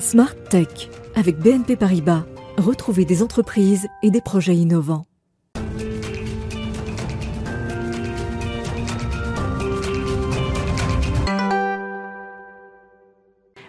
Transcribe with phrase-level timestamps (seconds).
[0.00, 2.22] Smart Tech avec BNP Paribas.
[2.56, 5.04] Retrouvez des entreprises et des projets innovants.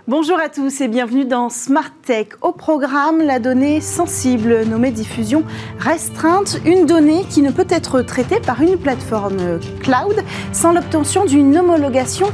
[0.08, 2.30] Bonjour à tous et bienvenue dans Smart Tech.
[2.42, 5.44] Au programme, la donnée sensible nommée diffusion
[5.78, 11.56] restreinte, une donnée qui ne peut être traitée par une plateforme cloud sans l'obtention d'une
[11.58, 12.28] homologation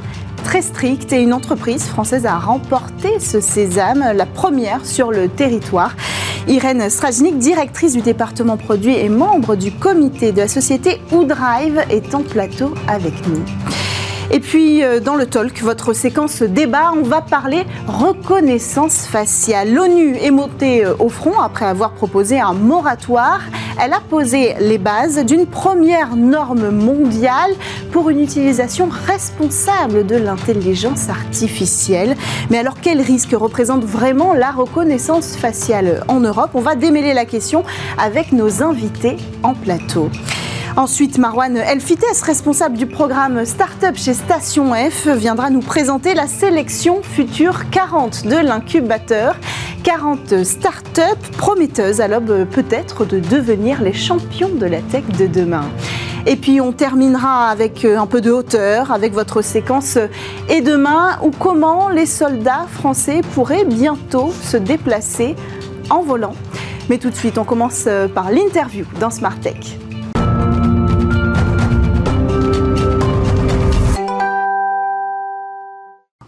[0.45, 5.95] très stricte et une entreprise française a remporté ce sésame, la première sur le territoire.
[6.47, 12.13] Irène Strajnik, directrice du département produit et membre du comité de la société Oudrive, est
[12.13, 13.43] en plateau avec nous.
[14.31, 19.73] Et puis, euh, dans le talk, votre séquence débat, on va parler reconnaissance faciale.
[19.73, 23.41] L'ONU est montée euh, au front après avoir proposé un moratoire.
[23.81, 27.51] Elle a posé les bases d'une première norme mondiale
[27.91, 32.15] pour une utilisation responsable de l'intelligence artificielle.
[32.49, 36.51] Mais alors, quel risque représente vraiment la reconnaissance faciale en Europe?
[36.53, 37.63] On va démêler la question
[37.97, 40.09] avec nos invités en plateau.
[40.77, 47.01] Ensuite, Marwan Elfites, responsable du programme Startup chez Station F, viendra nous présenter la sélection
[47.01, 49.37] future 40 de l'incubateur.
[49.83, 55.63] 40 startups prometteuses à l'aube peut-être de devenir les champions de la tech de demain.
[56.25, 59.97] Et puis on terminera avec euh, un peu de hauteur, avec votre séquence
[60.49, 65.37] Et demain, ou comment les soldats français pourraient bientôt se déplacer
[65.89, 66.35] en volant.
[66.89, 69.77] Mais tout de suite, on commence euh, par l'interview dans Smart Tech.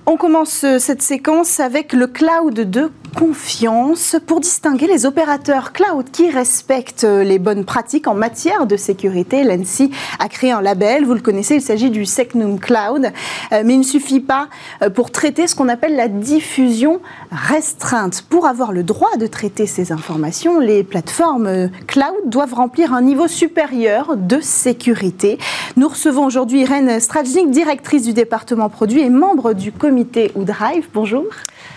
[0.10, 6.06] On commence euh, cette séquence avec le cloud de confiance pour distinguer les opérateurs cloud
[6.12, 9.44] qui respectent les bonnes pratiques en matière de sécurité.
[9.44, 13.12] L'ANSI a créé un label, vous le connaissez, il s'agit du Secnum Cloud,
[13.54, 14.50] euh, mais il ne suffit pas
[14.84, 17.02] euh, pour traiter ce qu'on appelle la diffusion
[17.32, 18.22] restreinte.
[18.22, 23.28] Pour avoir le droit de traiter ces informations, les plateformes cloud doivent remplir un niveau
[23.28, 25.40] supérieur de sécurité.
[25.76, 30.88] Nous recevons aujourd'hui Irène Strajnik, directrice du département produit et membre du comité Oudrive.
[30.94, 31.26] Bonjour.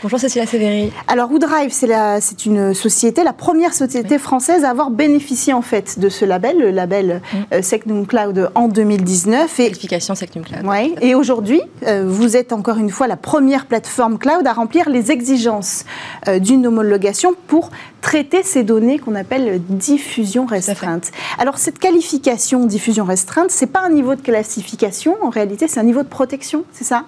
[0.03, 0.93] Bonjour Cécilia Sévéry.
[1.09, 6.09] Alors Woodrive, c'est une société, la première société française à avoir bénéficié en fait de
[6.09, 7.37] ce label, le label mm.
[7.55, 9.61] euh, Secnum Cloud en 2019.
[9.61, 10.67] Et, Certification Secnum Cloud.
[10.67, 14.91] Ouais, et aujourd'hui, euh, vous êtes encore une fois la première plateforme cloud à remplir
[14.91, 15.85] les exigences
[16.27, 17.71] euh, d'une homologation pour
[18.01, 21.13] traiter ces données qu'on appelle diffusion restreinte.
[21.39, 25.85] Alors cette qualification diffusion restreinte, c'est pas un niveau de classification, en réalité c'est un
[25.85, 27.05] niveau de protection, c'est ça?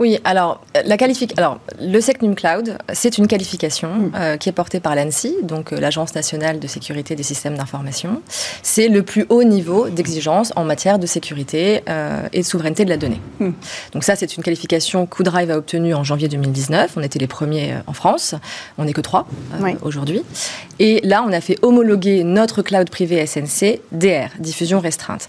[0.00, 0.96] Oui, alors la
[1.36, 4.12] alors le Secnum Cloud, c'est une qualification mm.
[4.16, 8.20] euh, qui est portée par l'ANSI, donc euh, l'Agence nationale de sécurité des systèmes d'information.
[8.62, 12.90] C'est le plus haut niveau d'exigence en matière de sécurité euh, et de souveraineté de
[12.90, 13.20] la donnée.
[13.38, 13.50] Mm.
[13.92, 16.92] Donc ça, c'est une qualification qu'Oudrive a obtenue en janvier 2019.
[16.96, 18.34] On était les premiers en France.
[18.78, 19.26] On n'est que trois
[19.82, 20.22] aujourd'hui.
[20.78, 25.28] Et là, on a fait homologuer notre cloud privé SNC DR, diffusion restreinte.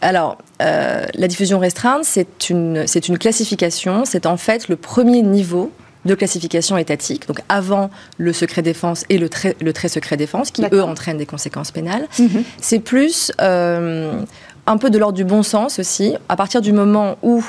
[0.00, 5.72] Alors, euh, la diffusion restreinte, c'est une, une classification, c'est en fait le premier niveau
[6.04, 10.50] de classification étatique, donc avant le secret défense et le, très, le très secret défense,
[10.50, 12.06] qui eux entraînent des conséquences pénales.
[12.18, 12.44] Mhm.
[12.60, 14.22] C'est plus euh,
[14.66, 17.44] un peu de l'ordre du bon sens aussi, à partir du moment où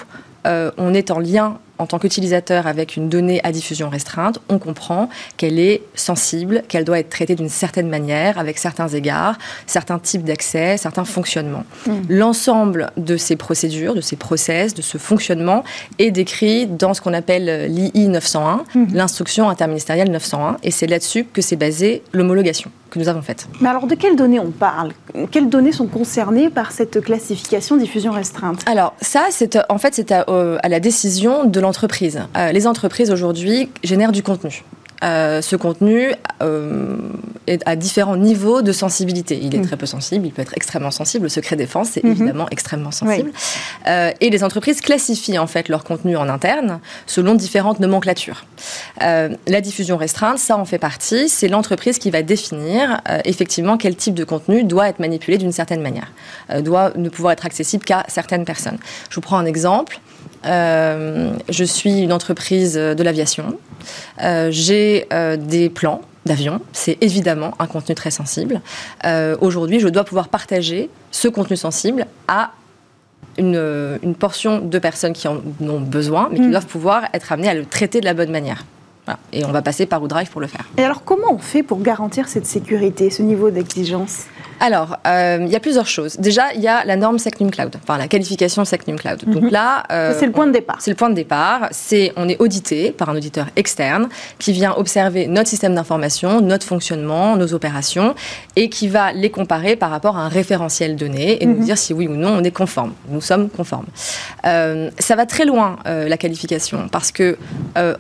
[0.48, 4.60] euh, on est en lien en tant qu'utilisateur avec une donnée à diffusion restreinte, on
[4.60, 9.98] comprend qu'elle est sensible, qu'elle doit être traitée d'une certaine manière, avec certains égards, certains
[9.98, 11.64] types d'accès, certains fonctionnements.
[11.88, 11.92] Mm.
[12.10, 15.64] L'ensemble de ces procédures, de ces process, de ce fonctionnement
[15.98, 18.86] est décrit dans ce qu'on appelle l'II 901, mm.
[18.94, 23.48] l'instruction interministérielle 901, et c'est là-dessus que s'est basée l'homologation que nous avons faite.
[23.62, 24.92] Mais alors de quelles données on parle?
[25.32, 28.62] Quelles données sont concernées par cette classification diffusion restreinte?
[28.68, 32.22] Alors ça, c'est en fait c'est à, euh, à, la décision de l'entreprise.
[32.38, 34.64] Euh, les entreprises aujourd'hui génèrent du contenu.
[35.04, 36.12] Euh, ce contenu
[36.42, 36.98] euh,
[37.48, 39.40] est à différents niveaux de sensibilité.
[39.42, 39.68] Il est mm.
[39.68, 41.24] très peu sensible, il peut être extrêmement sensible.
[41.24, 42.12] Le secret défense, c'est mm-hmm.
[42.12, 43.32] évidemment extrêmement sensible.
[43.88, 48.46] Euh, et les entreprises classifient en fait leur contenu en interne selon différentes nomenclatures.
[49.00, 51.30] la diffusion restreinte, ça en fait partie.
[51.30, 55.82] C'est l'entreprise qui va définir effectivement quel type de contenu doit être manipulé d'une certaine
[55.82, 56.12] manière,
[56.62, 58.78] doit ne pouvoir être accessible qu'à certaines personnes.
[59.10, 60.00] Je vous prends un exemple.
[60.44, 63.58] Je suis une entreprise de l'aviation.
[64.22, 68.62] Euh, j'ai euh, des plans d'avion, c'est évidemment un contenu très sensible.
[69.06, 72.52] Euh, aujourd'hui, je dois pouvoir partager ce contenu sensible à
[73.38, 76.52] une, portion de personnes qui en ont besoin, mais qui mm.
[76.52, 78.66] doivent pouvoir être amenées à le traiter de la bonne manière.
[79.34, 80.66] Et on va passer par ODrive pour le faire.
[80.78, 84.24] Et alors, comment on fait pour garantir cette sécurité, ce niveau d'exigence?
[84.62, 86.18] Alors, euh, il y a plusieurs choses.
[86.18, 89.24] Déjà, il y a la norme SecNum Cloud, enfin la qualification SecNum Cloud.
[89.26, 89.50] Donc Mhm.
[89.52, 90.78] là, euh, c'est le point de départ.
[90.82, 91.70] C'est le point de départ.
[91.72, 96.66] C'est on est audité par un auditeur externe qui vient observer notre système d'information, notre
[96.68, 98.16] fonctionnement, nos opérations,
[98.58, 101.56] et qui va les comparer par rapport à un référentiel donné et Mhm.
[101.58, 102.92] nous dire si oui ou non on est conforme.
[103.08, 103.86] Nous sommes conformes.
[104.46, 107.38] Euh, ça va très loin la qualification parce que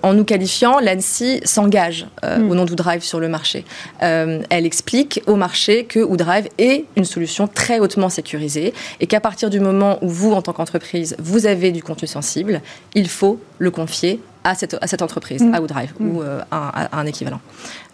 [0.04, 2.52] en nous qualifiant, s'engage euh, Mhm.
[2.52, 3.66] au nom d'Oudrive sur le marché.
[4.04, 9.20] Euh, elle explique au marché que Oudrive est une solution très hautement sécurisée et qu'à
[9.20, 12.62] partir du moment où vous, en tant qu'entreprise, vous avez du contenu sensible,
[12.96, 15.54] il faut le confier à cette, à cette entreprise, Mm.
[15.54, 17.42] à Oudrive, ou euh, à, à un équivalent,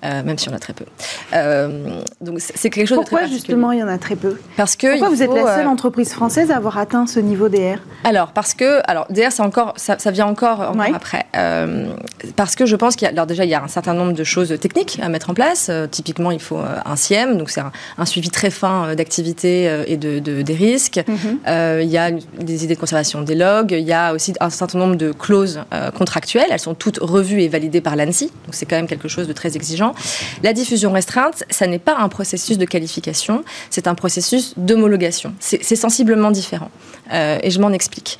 [0.05, 0.85] euh, même si on a très peu.
[1.33, 4.37] Euh, donc c'est quelque chose de Pourquoi très justement il y en a très peu
[4.57, 7.49] Parce que Pourquoi vous êtes la seule euh, entreprise française à avoir atteint ce niveau
[7.49, 10.91] DR alors, parce que, alors, DR, c'est encore, ça, ça vient encore, encore Ouais.
[10.93, 11.25] après.
[11.35, 11.87] Euh,
[12.35, 14.13] parce que je pense qu'il y a, alors déjà, il y a un certain nombre
[14.13, 15.71] de choses techniques à mettre en place.
[15.89, 20.19] Typiquement, il faut un SIEM, donc c'est un, un suivi très fin d'activité et de,
[20.19, 21.01] de- des risques.
[21.47, 23.71] Euh, il y a des idées de conservation des logs.
[23.71, 25.61] Il y a aussi un certain nombre de clauses
[25.97, 26.45] contractuelles.
[26.51, 28.25] Elles sont toutes revues et validées par l'ANSI.
[28.27, 29.94] Donc, c'est quand même quelque chose de très exigeant.
[30.43, 35.33] La diffusion restreinte, ça n'est pas un processus de qualification, c'est un processus d'homologation.
[35.39, 36.71] C'est sensiblement différent.
[37.13, 38.19] Euh, et je m'en explique.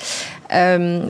[0.53, 1.09] Euh,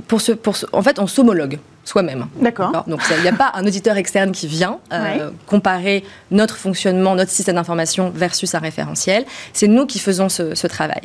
[0.71, 2.26] en fait, on s'homologue soi-même.
[2.42, 2.84] D'accord.
[2.88, 5.22] Donc il n'y a pas un auditeur externe qui vient euh, Ouais.
[5.46, 9.24] comparer notre fonctionnement, notre système d'information versus un référentiel.
[9.54, 11.02] C'est nous qui faisons ce, ce travail.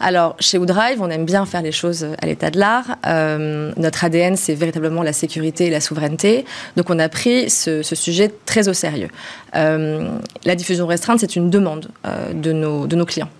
[0.00, 2.96] Alors chez Woodrive, on aime bien faire les choses à l'état de l'art.
[3.06, 6.44] Euh, notre ADN, c'est véritablement la sécurité et la souveraineté.
[6.76, 9.08] Donc on a pris ce, ce sujet très au sérieux.
[9.56, 10.08] Euh,
[10.44, 11.88] la diffusion restreinte, c'est une demande
[12.34, 13.30] de, nos, de nos clients.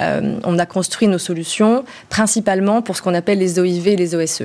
[0.00, 4.42] On a construit nos solutions principalement pour ce qu'on appelle les OIV et les OSE.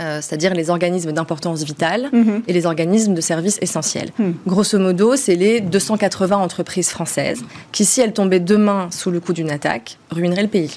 [0.00, 2.42] Euh, c'est-à-dire les organismes d'importance vitale Mhm.
[2.48, 4.10] et les organismes de services essentiels.
[4.18, 4.30] Hmm.
[4.46, 9.32] Grosso modo, c'est les 280 entreprises françaises qui, si elles tombaient demain sous le coup
[9.34, 10.76] d'une attaque, ruineraient le pays.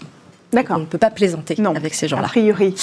[0.70, 1.76] On ne peut pas plaisanter Non.
[1.76, 2.28] avec ces A gens-là.
[2.28, 2.76] priori.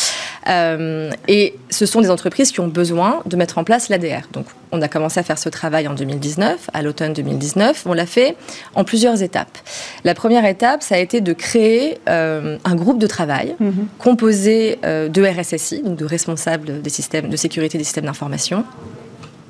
[0.49, 4.23] Euh, et ce sont des entreprises qui ont besoin de mettre en place l'ADR.
[4.33, 7.85] Donc, on a commencé à faire ce travail en 2019, à l'automne 2019.
[7.87, 8.37] On l'a fait
[8.75, 9.59] en plusieurs étapes.
[10.05, 13.87] La première étape, ça a été de créer euh, un groupe de travail Mhm.
[13.99, 18.65] composé euh, de RSSI, donc de responsables des systèmes de sécurité des systèmes d'information,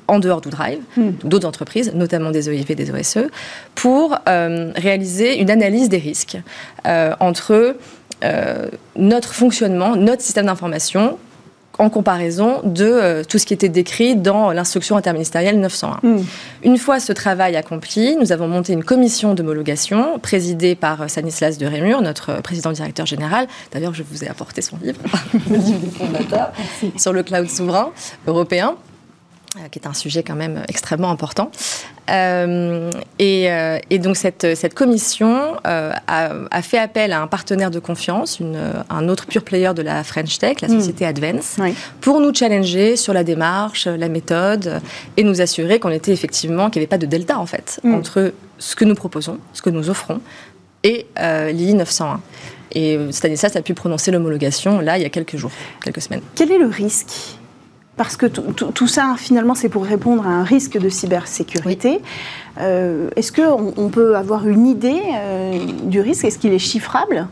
[0.07, 3.29] en dehors d'Oudrive, donc d'autres entreprises, notamment des OIV, des OSE,
[3.75, 6.37] pour euh, réaliser une analyse des risques
[6.85, 7.77] euh, entre
[8.23, 11.17] euh, notre fonctionnement, notre système d'information,
[11.81, 15.99] en comparaison de euh, tout ce qui était décrit dans l'instruction interministérielle 901.
[16.03, 16.25] Mhm.
[16.63, 21.57] Une fois ce travail accompli, nous avons monté une commission d'homologation présidée par euh, Stanislas
[21.57, 23.47] de Rémur, notre euh, président directeur général.
[23.71, 24.99] D'ailleurs, je vous ai apporté son livre,
[25.49, 26.51] le livre des fondateurs,
[26.97, 27.91] sur le cloud souverain
[28.27, 28.75] européen
[29.71, 31.51] qui est un sujet quand même extrêmement important.
[32.09, 32.89] Euh,
[33.19, 37.71] et, euh, et donc cette, cette commission euh, a, a fait appel à un partenaire
[37.71, 38.59] de confiance, une,
[38.89, 40.79] un autre pure player de la French Tech, la Mm.
[40.79, 41.73] société Advance, Oui.
[42.01, 44.81] pour nous challenger sur la démarche, la méthode,
[45.17, 47.93] et nous assurer qu'on était effectivement, qu'il n'y avait pas de delta en fait, Mm.
[47.95, 50.21] entre ce que nous proposons, ce que nous offrons,
[50.83, 52.19] et euh, l'II 901.
[52.73, 55.51] Et euh, Stanislas a pu prononcer l'homologation là il y a quelques jours,
[55.83, 56.21] quelques semaines.
[56.35, 57.37] Quel est le risque
[57.97, 62.01] Parce que tout, ça, finalement, c'est pour répondre à un risque de cybersécurité.
[62.59, 66.25] Euh, Est-ce qu'on on peut avoir une idée euh, du risque?
[66.25, 67.27] Est-ce qu'il est chiffrable?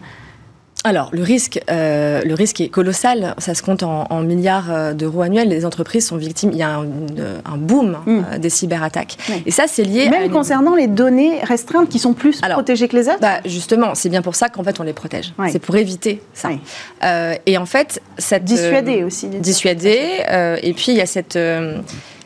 [0.86, 3.36] Alors, le risque, euh, le risque est colossal.
[3.38, 5.50] Ça se compte en, en milliards euh, d'euros annuels.
[5.50, 6.52] Les entreprises sont victimes.
[6.54, 8.24] Il y a un, boom Mm.
[8.34, 9.18] euh, des cyberattaques.
[9.30, 9.44] Oui.
[9.46, 12.58] Et ça, c'est lié à Même une- concernant les données restreintes qui sont plus Alors,
[12.58, 15.34] protégées que les autres Bah, justement, c'est bien pour ça qu'en fait on les protège.
[15.38, 15.50] Oui.
[15.52, 16.48] C'est pour éviter ça.
[16.48, 16.60] Oui.
[17.04, 19.28] Euh, et en fait, cette Dissuader aussi.
[19.28, 20.00] dissuader.
[20.32, 21.38] euh, et puis il y a cette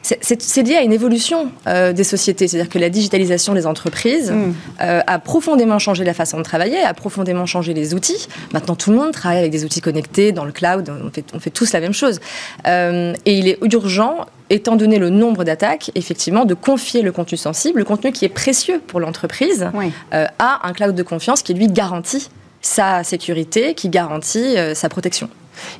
[0.03, 4.53] c'est- lié à une évolution euh, des sociétés, c'est-à-dire que la digitalisation des entreprises Mm.
[4.81, 8.27] euh, a profondément changé la façon de travailler, a profondément changé les outils.
[8.53, 10.91] Maintenant, tout le monde travaille avec des outils connectés dans le cloud.
[11.03, 12.19] On fait, on fait tous la même chose.
[12.67, 17.37] Euh, et il est urgent, étant donné le nombre d'attaques, effectivement, de confier le contenu
[17.37, 19.91] sensible, le contenu qui est précieux pour l'entreprise, Oui.
[20.11, 22.29] à un cloud de confiance qui lui garantit
[22.61, 25.29] sa sécurité, qui garantit sa protection.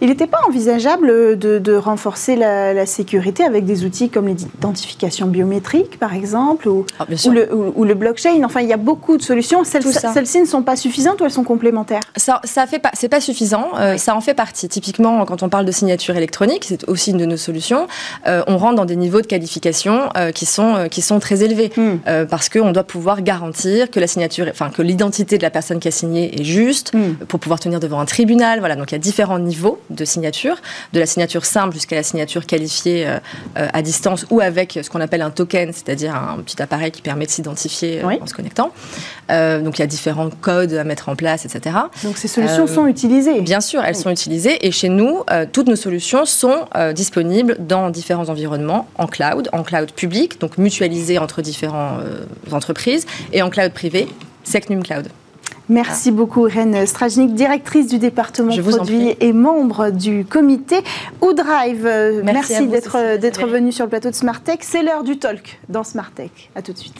[0.01, 5.27] Il n'était pas envisageable de, de renforcer la, la sécurité avec des outils comme l'identification
[5.27, 8.41] biométrique, par exemple, ou, Ah, ou le, ou- ou le blockchain.
[8.43, 9.63] Enfin, il y a beaucoup de solutions.
[9.63, 9.83] Celles-.
[9.83, 12.01] Celles-ci ne sont pas suffisantes ou elles sont complémentaires?
[12.15, 13.67] Ça, ça fait pas, c'est pas suffisant.
[13.79, 13.97] euh.
[13.97, 14.67] Ça en fait partie.
[14.69, 17.87] Typiquement, quand on parle de signature électronique, c'est aussi une de nos solutions.
[18.27, 21.71] euh, on rentre dans des niveaux de qualification euh, qui sont qui sont très élevés
[21.77, 21.97] Hmm.
[22.29, 25.87] parce qu'on doit pouvoir garantir que la signature, enfin que l'identité de la personne qui
[25.87, 27.13] a signé est juste Hmm.
[27.27, 28.59] pour pouvoir tenir devant un tribunal.
[28.59, 28.75] Voilà.
[28.75, 30.57] Donc il y a différents niveaux niveaux de signature,
[30.93, 33.07] de la signature simple jusqu'à la signature qualifiée
[33.55, 37.25] à distance ou avec ce qu'on appelle un token, c'est-à-dire un petit appareil qui permet
[37.25, 38.71] de s'identifier en se connectant.
[39.29, 41.75] donc il y a différents codes à mettre en place, etc.
[42.03, 45.75] Donc ces solutions sont utilisées Bien sûr, elles sont utilisées et chez nous, toutes nos
[45.75, 52.01] solutions sont disponibles dans différents environnements en cloud, en cloud public, donc mutualisé entre différentes
[52.51, 54.07] entreprises, et en cloud privé,
[54.43, 55.07] Secnum Cloud.
[55.69, 60.83] Merci beaucoup, Irène Strajnik, directrice du département produit et membre du comité
[61.21, 61.83] Oudrive.
[62.23, 62.67] Merci, Merci
[63.19, 64.59] d'être venue sur le plateau de Smart Tech.
[64.61, 66.31] C'est l'heure du talk dans Smart Tech.
[66.55, 66.95] À tout de suite.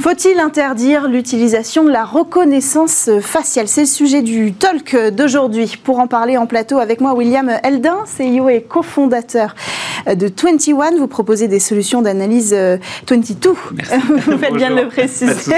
[0.00, 3.68] Faut-il interdire l'utilisation de la reconnaissance faciale?
[3.68, 5.78] C'est le sujet du talk d'aujourd'hui.
[5.82, 9.54] Pour en parler en plateau avec moi, William Eldin, CEO et cofondateur
[10.06, 10.98] de 21.
[10.98, 12.52] Vous proposez des solutions d'analyse
[13.08, 13.50] 22.
[13.50, 13.54] Euh,
[14.26, 15.54] vous faites bien de le préciser.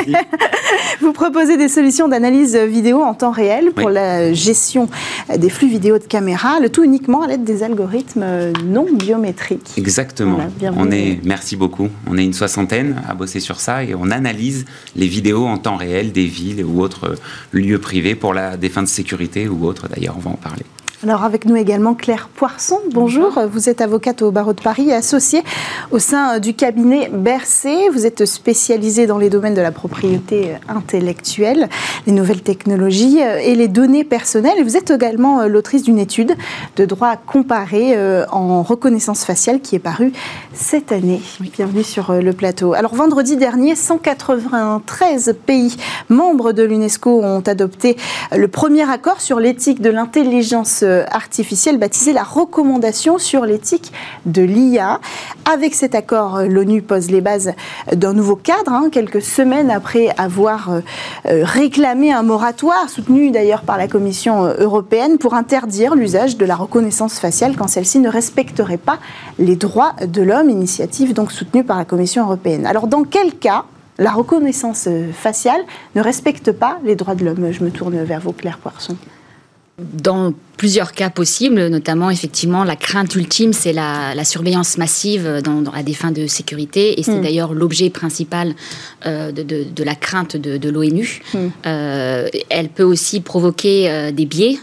[1.01, 4.89] vous proposez des solutions d'analyse vidéo en temps réel pour la gestion
[5.37, 9.73] des flux vidéo de caméra, le tout uniquement à l'aide des algorithmes non biométriques.
[9.77, 10.39] Exactement.
[10.77, 11.89] on est, merci beaucoup.
[12.09, 15.77] On est une soixantaine à bosser sur ça et on analyse les vidéos en temps
[15.77, 17.17] réel des villes ou autres
[17.53, 19.89] lieux privés pour la, des fins de sécurité ou autres.
[19.89, 20.65] D'ailleurs, on va en parler.
[21.03, 22.79] Alors avec nous également Claire Poisson.
[22.93, 23.41] Bonjour.
[23.51, 25.43] Vous êtes avocate au barreau de Paris et associée
[25.93, 27.89] au sein du cabinet Bercé.
[27.91, 31.71] Vous êtes spécialisée dans les domaines de la propriété intellectuelle,
[32.07, 34.63] les nouvelles technologies et les données personnelles.
[34.63, 36.37] Vous êtes également l'autrice d'une étude
[36.77, 40.13] de droit comparé euh, en reconnaissance faciale qui est parue
[40.53, 41.23] cette année.
[41.41, 42.75] Bienvenue sur euh, le plateau.
[42.75, 45.77] Alors vendredi dernier, 193 pays
[46.11, 47.97] membres de l'UNESCO ont adopté
[48.37, 53.93] le premier accord sur l'éthique de l'intelligence euh, artificielle baptisée la recommandation sur l'éthique
[54.27, 55.01] de l'IA.
[55.53, 57.53] Avec cet accord, euh, l'ONU pose les bases
[57.93, 60.81] d'un nouveau cadre, hein, quelques semaines après avoir euh,
[61.25, 67.19] réclamé un moratoire, soutenu d'ailleurs par la Commission européenne, pour interdire l'usage de la reconnaissance
[67.19, 68.99] faciale quand celle-ci ne respecterait pas
[69.39, 72.67] les droits de l'homme, initiative donc soutenue par la Commission européenne.
[72.67, 73.65] Alors dans quel cas
[73.99, 75.61] la reconnaissance faciale
[75.95, 77.53] ne respecte pas les droits de l'homme?
[77.53, 78.97] Je me tourne vers vous, Claire Poisson.
[79.81, 85.83] Dans plusieurs cas possibles, notamment effectivement la crainte ultime, c'est la, surveillance massive dans, à
[85.83, 87.23] des fins de sécurité, et c'est hmm.
[87.23, 88.55] d'ailleurs l'objet principal
[89.07, 91.23] euh, de, la crainte de, l'ONU.
[91.33, 91.49] Hmm.
[91.67, 94.59] Euh, elle peut aussi provoquer euh, des biais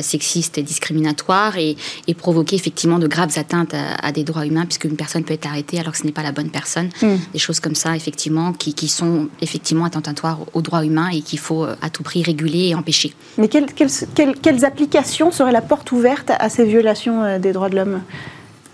[0.00, 1.76] sexistes et discriminatoires et,
[2.16, 5.78] provoquer effectivement de graves atteintes à, des droits humains, puisque une personne peut être arrêtée
[5.78, 6.88] alors que ce n'est pas la bonne personne.
[7.00, 7.16] Hmm.
[7.32, 11.64] Des choses comme ça, effectivement, qui, sont effectivement attentatoires aux droits humains et qu'il faut
[11.64, 13.14] à tout prix réguler et empêcher.
[13.36, 18.00] Mais quelles applications serait la porte ouverte à ces violations euh, des droits de l'homme?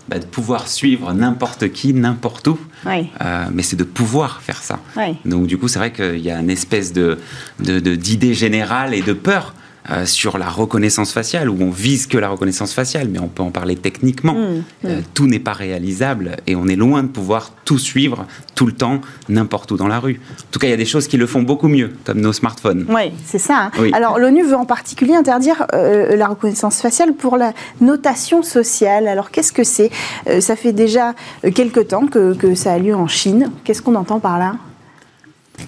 [0.07, 2.59] Bah, de pouvoir suivre n'importe qui, n'importe où.
[2.85, 4.79] Euh, mais c'est de pouvoir faire ça.
[5.25, 7.17] Donc du coup, c'est vrai qu'il y a une espèce de,
[7.59, 9.55] d'idée générale et de peur
[9.91, 13.43] euh, sur la reconnaissance faciale, où on vise que la reconnaissance faciale, mais on peut
[13.43, 14.33] en parler techniquement.
[14.33, 14.87] Mmh, mmh.
[14.87, 18.25] Euh, tout n'est pas réalisable et on est loin de pouvoir tout suivre
[18.55, 20.19] tout le temps, n'importe où dans la rue.
[20.31, 22.33] En tout cas, il y a des choses qui le font beaucoup mieux, comme nos
[22.33, 22.85] smartphones.
[22.89, 23.69] Oui, c'est ça.
[23.77, 23.91] Hein.
[23.93, 29.07] Alors, l'ONU veut en particulier interdire euh, la reconnaissance faciale pour la notation sociale.
[29.07, 29.91] Alors, qu'est-ce que c'est?
[30.39, 31.13] Ça fait déjà
[31.53, 33.51] quelques temps que, que ça a lieu en Chine.
[33.63, 34.55] Qu'est-ce qu'on entend par là?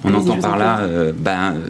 [0.03, 1.67] On entend par là euh, ben, euh,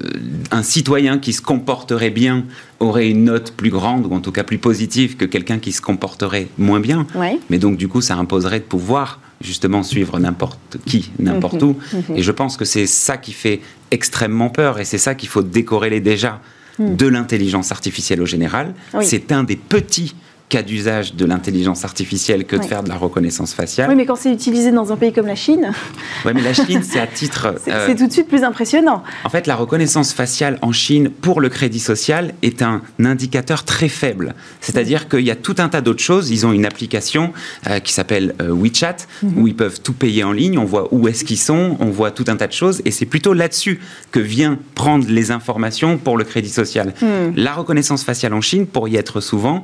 [0.52, 2.46] un citoyen qui se comporterait bien
[2.80, 5.82] aurait une note plus grande, ou en tout cas plus positive, que quelqu'un qui se
[5.82, 7.08] comporterait moins bien.
[7.50, 11.70] Mais donc, du coup, ça imposerait de pouvoir justement suivre n'importe qui, n'importe mhm.
[11.70, 11.78] où.
[11.94, 12.18] Mhm.
[12.18, 15.44] Et je pense que c'est ça qui fait extrêmement peur, et c'est ça qu'il faut
[15.44, 16.42] décorréler déjà
[16.80, 16.96] mhm.
[16.96, 18.74] de l'intelligence artificielle au général.
[19.02, 20.16] C'est un des petits
[20.50, 23.90] cas d'usage de l'intelligence artificielle que de faire de la reconnaissance faciale.
[23.90, 25.72] Oui, mais quand c'est utilisé dans un pays comme la Chine.
[26.26, 27.56] Oui, mais la Chine, c'est à titre.
[27.66, 29.04] c'est euh, tout de suite plus impressionnant.
[29.26, 33.90] En fait, la reconnaissance faciale en Chine pour le crédit social est un indicateur très
[33.90, 34.36] faible.
[34.62, 36.30] C'est-à-dire qu'il y a tout un tas d'autres choses.
[36.32, 37.34] Ils ont une application
[37.68, 39.38] euh, qui s'appelle euh, WeChat mhm.
[39.38, 40.58] où ils peuvent tout payer en ligne.
[40.58, 42.82] On voit où est-ce qu'ils sont, on voit tout un tas de choses.
[42.86, 46.94] Et c'est plutôt là-dessus que vient prendre les informations pour le crédit social.
[47.02, 47.34] Hmm.
[47.36, 49.64] La reconnaissance faciale en Chine, pour y être souvent,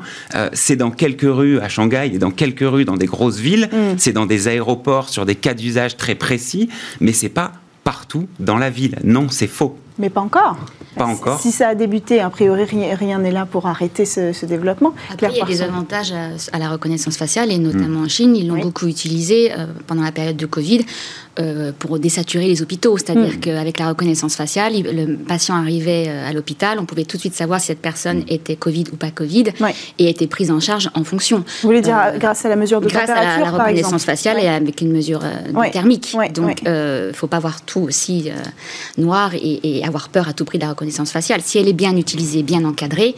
[0.52, 3.70] c'est c'est dans quelques rues à Shanghai et dans quelques rues dans des grosses villes,
[3.72, 3.98] mm.
[3.98, 6.68] c'est dans des aéroports sur des cas d'usage très précis,
[7.00, 7.52] mais c'est pas
[7.84, 8.98] partout dans la ville.
[9.04, 9.78] Non, c'est faux.
[10.00, 10.58] Mais pas encore.
[10.96, 11.40] Pas encore.
[11.40, 12.66] Si ça a débuté, a priori,
[12.96, 14.96] rien n'est là pour arrêter ce, développement.
[15.12, 18.06] Après, il y a des avantages à, la reconnaissance faciale, et notamment mm.
[18.06, 18.36] en Chine.
[18.36, 20.86] Ils l'ont beaucoup utilisé euh, pendant la période de Covid
[21.40, 22.98] euh, pour désaturer les hôpitaux.
[22.98, 23.40] C'est-à-dire mm.
[23.40, 27.36] qu'avec la reconnaissance faciale, le patient arrivait euh, à l'hôpital, on pouvait tout de suite
[27.36, 28.26] savoir si cette personne mm.
[28.30, 29.46] était Covid ou pas Covid,
[30.00, 31.40] et était prise en charge en fonction.
[31.62, 34.40] Vous voulez dire grâce à la mesure de grâce température Grâce à la, reconnaissance faciale
[34.40, 35.22] et avec une mesure
[35.72, 36.16] thermique.
[36.34, 38.30] Donc, il ne faut pas voir tout aussi
[38.98, 41.42] noir et, avoir peur à tout prix de la reconnaissance faciale.
[41.44, 43.16] Si elle est bien utilisée, bien encadrée,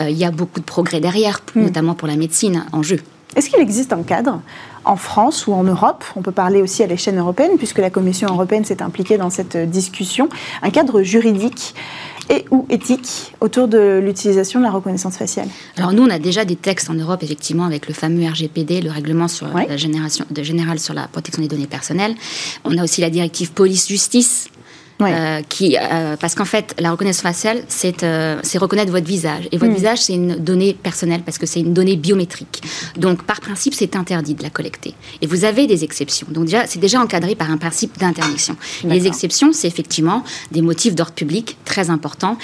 [0.00, 1.62] euh, il y a beaucoup de progrès derrière, Mm.
[1.62, 3.00] notamment pour la médecine en jeu.
[3.36, 4.40] Est-ce qu'il existe un cadre
[4.86, 6.04] en France ou en Europe?
[6.16, 9.56] On peut parler aussi à l'échelle européenne, puisque la Commission européenne s'est impliquée dans cette
[9.70, 10.28] discussion.
[10.62, 11.74] Un cadre juridique
[12.30, 16.44] et ou éthique autour de l'utilisation de la reconnaissance faciale Alors nous, on a déjà
[16.44, 19.66] des textes en Europe, effectivement, avec le fameux RGPD, le règlement sur Ouais.
[19.68, 22.14] la génération de général sur la protection des données personnelles.
[22.64, 24.48] On a aussi la directive police-justice.
[24.98, 25.12] Ouais.
[25.12, 29.46] euh, qui, euh, parce qu'en fait, la reconnaissance faciale, c'est euh, reconnaître votre visage.
[29.52, 29.76] Et votre Mm.
[29.76, 32.62] visage, c'est une donnée personnelle parce que c'est une donnée biométrique.
[32.96, 34.94] Donc, par principe, c'est interdit de la collecter.
[35.20, 36.26] Et vous avez des exceptions.
[36.30, 38.56] Donc, déjà, c'est déjà encadré par un principe d'interdiction.
[38.84, 42.38] Les exceptions, c'est effectivement des motifs d'ordre public très importants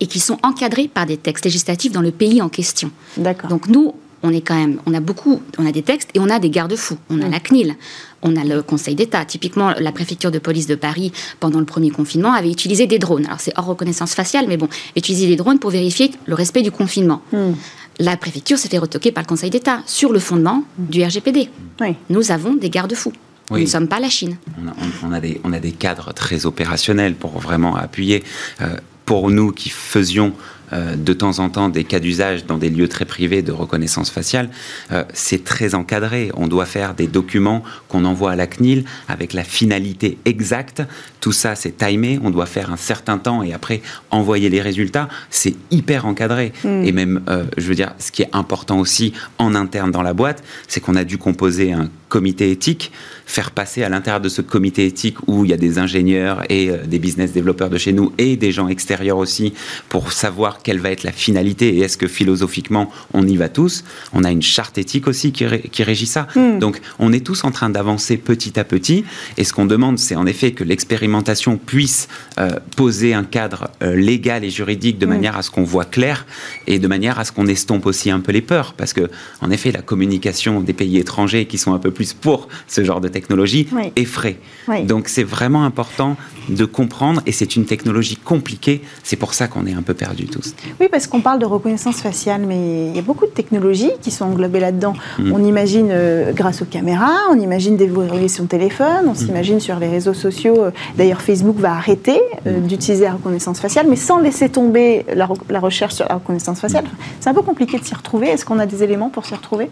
[0.00, 2.90] et qui sont encadrés par des textes législatifs dans le pays en question.
[3.16, 3.50] D'accord.
[3.50, 6.28] Donc nous, on est quand même, on a beaucoup, on a des textes et on
[6.28, 6.98] a des garde-fous.
[7.10, 7.76] On a la CNIL,
[8.22, 9.24] on a le Conseil d'État.
[9.24, 13.26] Typiquement, la préfecture de police de Paris, pendant le premier confinement, avait utilisé des drones.
[13.26, 16.70] Alors c'est hors reconnaissance faciale, mais bon, utiliser des drones pour vérifier le respect du
[16.70, 17.22] confinement.
[17.32, 17.52] Hmm.
[18.00, 21.48] La préfecture s'est fait retoquer par le Conseil d'État sur le fondement du RGPD.
[21.80, 21.94] Oui.
[22.10, 23.12] Nous avons des garde-fous.
[23.50, 23.60] Oui.
[23.60, 24.36] Nous ne sommes pas la Chine.
[24.62, 28.22] On a, on- on a des, on a des cadres très opérationnels pour vraiment appuyer.
[28.60, 30.34] Euh, pour nous qui faisions
[30.72, 34.10] euh, de temps en temps des cas d'usage dans des lieux très privés de reconnaissance
[34.10, 34.50] faciale,
[34.92, 36.30] euh, c'est très encadré.
[36.34, 40.82] On doit faire des documents qu'on envoie à la CNIL avec la finalité exacte.
[41.20, 42.18] Tout ça, c'est timé.
[42.22, 45.08] On doit faire un certain temps et après envoyer les résultats.
[45.30, 46.52] C'est hyper encadré.
[46.64, 50.14] Et même, euh, je veux dire, ce qui est important aussi en interne dans la
[50.14, 52.90] boîte, c'est qu'on a dû composer un comité éthique,
[53.26, 56.70] faire passer à l'intérieur de ce comité éthique où il y a des ingénieurs et
[56.70, 59.52] euh, des business développeurs de chez nous et des gens extérieurs aussi
[59.88, 63.84] pour savoir quelle va être la finalité et est-ce que philosophiquement on y va tous.
[64.12, 66.26] On a une charte éthique aussi qui, ré- qui régit ça.
[66.58, 69.04] Donc on est tous en train d'avancer petit à petit
[69.36, 73.94] et ce qu'on demande c'est en effet que l'expérimentation puisse euh, poser un cadre euh,
[73.94, 76.26] légal et juridique de manière à ce qu'on voit clair
[76.66, 79.10] et de manière à ce qu'on estompe aussi un peu les peurs parce que
[79.42, 83.00] en effet la communication des pays étrangers qui sont un peu plus pour ce genre
[83.00, 83.92] de technologie Oui.
[83.96, 84.38] effraie.
[84.68, 84.82] Oui.
[84.84, 86.16] Donc c'est vraiment important
[86.48, 88.82] de comprendre et c'est une technologie compliquée.
[89.02, 90.54] C'est pour ça qu'on est un peu perdus tous.
[90.80, 94.10] Oui, parce qu'on parle de reconnaissance faciale, mais il y a beaucoup de technologies qui
[94.10, 94.94] sont englobées là-dedans.
[95.18, 95.32] Mm.
[95.34, 99.08] On imagine euh, grâce aux caméras, on imagine déverrouiller son téléphone, Mm.
[99.10, 100.64] on s'imagine sur les réseaux sociaux.
[100.64, 102.66] euh, D'ailleurs, Facebook va arrêter euh, Mm.
[102.66, 106.60] d'utiliser la reconnaissance faciale, mais sans laisser tomber la, re- la recherche sur la reconnaissance
[106.60, 106.84] faciale.
[106.84, 106.88] Mm.
[107.20, 108.28] C'est un peu compliqué de s'y retrouver.
[108.28, 109.68] Est-ce qu'on a des éléments pour s'y retrouver?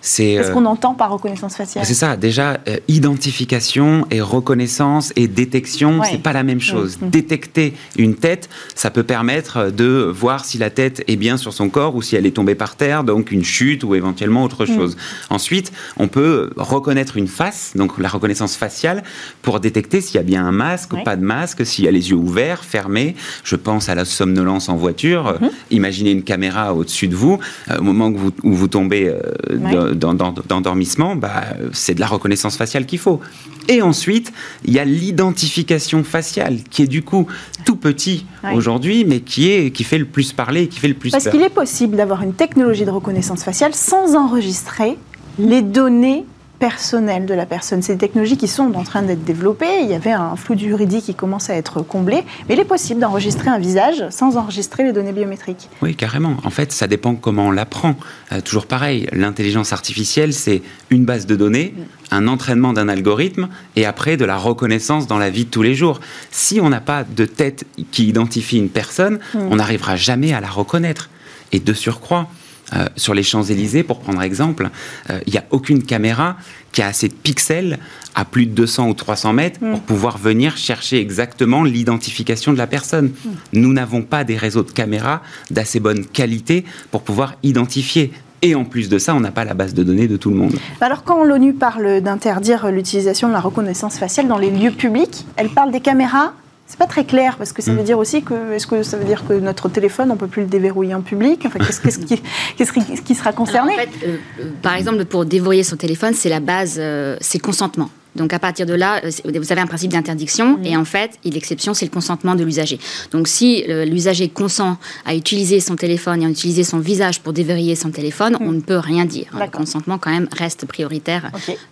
[0.00, 5.28] C'est euh, qu'on entend par reconnaissance faciale C'est ça, déjà, euh, identification et reconnaissance et
[5.28, 6.06] détection, Ouais.
[6.10, 6.98] c'est pas la même chose.
[7.00, 7.10] Mhm.
[7.10, 11.68] Détecter une tête, ça peut permettre de voir si la tête est bien sur son
[11.68, 14.74] corps ou si elle est tombée par terre, donc une chute ou éventuellement autre Mhm.
[14.76, 14.96] chose.
[15.30, 19.02] Ensuite, on peut reconnaître une face, donc la reconnaissance faciale,
[19.42, 21.00] pour détecter s'il y a bien un masque Ouais.
[21.00, 23.14] ou pas de masque, s'il y a les yeux ouverts, fermés.
[23.44, 25.36] Je pense à la somnolence en voiture.
[25.40, 25.46] Mhm.
[25.46, 27.38] Euh, Imaginez une caméra au-dessus de vous,
[27.70, 29.94] euh, au moment vous- où vous tombez euh, Ouais.
[29.94, 31.37] d'endormissement, bah,
[31.72, 33.20] c'est de la reconnaissance faciale qu'il faut.
[33.68, 34.32] Et ensuite,
[34.64, 37.26] il y a l'identification faciale, qui est du coup
[37.64, 38.54] tout petit Ouais.
[38.54, 41.42] aujourd'hui, mais qui, est, qui fait le plus parler, qui fait le plus Parce qu'il
[41.42, 44.96] est possible d'avoir une technologie de reconnaissance faciale sans enregistrer
[45.38, 46.24] les données
[46.58, 47.82] personnelles de la personne.
[47.82, 49.80] C'est des technologies qui sont en train d'être développées.
[49.82, 52.22] Il y avait un flou juridique qui commence à être comblé.
[52.48, 55.68] Mais il est possible d'enregistrer un visage sans enregistrer les données biométriques.
[55.82, 56.36] Oui, carrément.
[56.44, 57.96] En fait, ça dépend comment on l'apprend.
[58.32, 61.74] Euh, toujours pareil, l'intelligence artificielle, c'est une base de données,
[62.10, 65.74] un entraînement d'un algorithme, et après de la reconnaissance dans la vie de tous les
[65.74, 66.00] jours.
[66.30, 70.48] Si on n'a pas de tête qui identifie une personne, on n'arrivera jamais à la
[70.48, 71.10] reconnaître.
[71.52, 72.28] Et de surcroît,
[72.74, 74.70] euh, sur les Champs-Élysées, pour prendre exemple,
[75.10, 76.36] euh, il n'y a aucune caméra
[76.72, 77.78] qui a assez de pixels
[78.14, 82.66] à plus de 200 ou 300 mètres pour pouvoir venir chercher exactement l'identification de la
[82.66, 83.12] personne.
[83.52, 88.12] Nous n'avons pas des réseaux de caméras d'assez bonne qualité pour pouvoir identifier.
[88.42, 90.36] Et en plus de ça, on n'a pas la base de données de tout le
[90.36, 90.54] monde.
[90.80, 95.48] Alors quand l'ONU parle d'interdire l'utilisation de la reconnaissance faciale dans les lieux publics, elle
[95.48, 96.34] parle des caméras.
[96.70, 99.04] C'est pas très clair parce que ça veut dire aussi que est-ce que ça veut
[99.06, 101.42] dire que notre téléphone on peut plus le déverrouiller en public?
[101.46, 102.20] Enfin qu'est-ce qu'est-ce qui,
[102.58, 105.76] qu'est-ce qui- qui sera concerné Alors, en fait, euh, euh, par exemple, pour déverrouiller son
[105.76, 107.88] téléphone, c'est la base, euh, c'est le consentement.
[108.16, 111.84] Donc à partir de là, vous avez un principe d'interdiction et en fait, l'exception, c'est
[111.86, 112.78] le consentement de l'usager.
[113.12, 114.76] Donc si l'usager consent
[115.06, 118.60] à utiliser son téléphone et à utiliser son visage pour déverrouiller son téléphone, on ne
[118.60, 119.26] peut rien dire.
[119.34, 119.60] Le D'accord.
[119.60, 121.30] consentement quand même reste prioritaire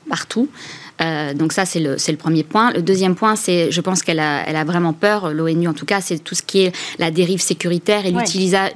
[0.09, 0.49] partout.
[1.03, 2.73] Euh, donc ça, c'est le, le premier point.
[2.73, 5.85] Le deuxième point, c'est, je pense qu'elle a, elle a vraiment peur, l'ONU en tout
[5.87, 8.25] cas, c'est tout ce qui est la dérive sécuritaire et Ouais.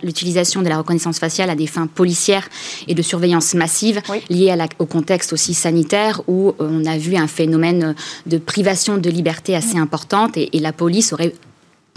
[0.03, 2.47] l'utilisation de la reconnaissance faciale à des fins policières
[2.89, 4.19] et de surveillance massive Oui.
[4.29, 7.95] liées à la- au contexte aussi sanitaire où euh, on a vu un phénomène
[8.27, 11.33] de privation de liberté assez importante et, et la police aurait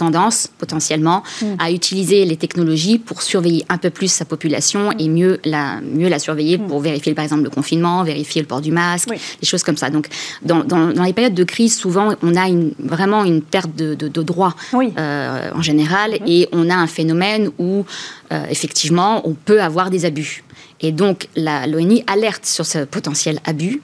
[0.03, 1.45] tendance, potentiellement, mm.
[1.59, 6.09] à utiliser les technologies pour surveiller un peu plus sa population et mieux la, mieux
[6.09, 9.63] la surveiller pour vérifier, par exemple, le confinement, vérifier le port du masque, des choses
[9.63, 9.89] comme ça.
[9.89, 10.07] Donc,
[10.41, 14.23] dans, dans, les périodes de crise, souvent, on a une, vraiment une perte de, de,
[14.23, 17.85] droits euh, en général et on a un phénomène où,
[18.31, 20.43] euh, effectivement, on peut avoir des abus.
[20.81, 23.81] Et donc, l'ONI alerte sur ce potentiel abus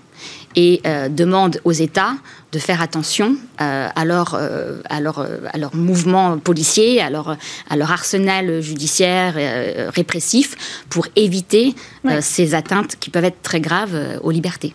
[0.56, 2.16] et euh, demande aux États
[2.52, 7.38] de faire attention euh, à, leur, euh, à, leur, à leur mouvement policier, à leur,
[7.70, 9.36] à leur arsenal judiciaire
[9.94, 11.76] répressif pour éviter
[12.22, 14.74] ces atteintes qui peuvent être très graves aux libertés.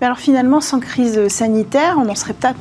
[0.00, 2.58] Mais alors finalement, sans crise sanitaire, on n'en serait peut-être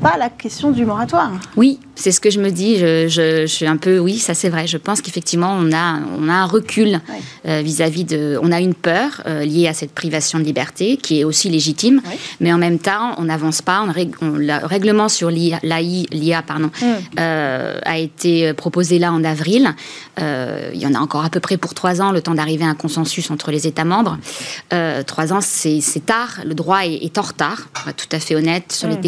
[0.00, 1.32] pas à la question du moratoire.
[1.56, 2.78] Oui, c'est ce que je me dis.
[2.78, 4.66] Je, suis un peu, oui, ça c'est vrai.
[4.66, 7.00] Je pense qu'effectivement, on a, on a un recul
[7.46, 8.38] euh, vis-à-vis de.
[8.42, 12.00] On a une peur euh, liée à cette privation de liberté qui est aussi légitime,
[12.40, 13.84] mais en même temps, on n'avance pas.
[13.84, 16.84] On, le règlement sur l'IA pardon, mm.
[17.18, 19.74] euh, a été proposé là en avril.
[20.18, 22.68] il y en a encore à peu près pour trois ans, le temps d'arriver à
[22.68, 24.18] un consensus entre les États membres.
[25.06, 26.40] trois ans, c'est tard.
[26.44, 29.00] Le droit est, en retard, pour être tout à fait honnête, sur les mm.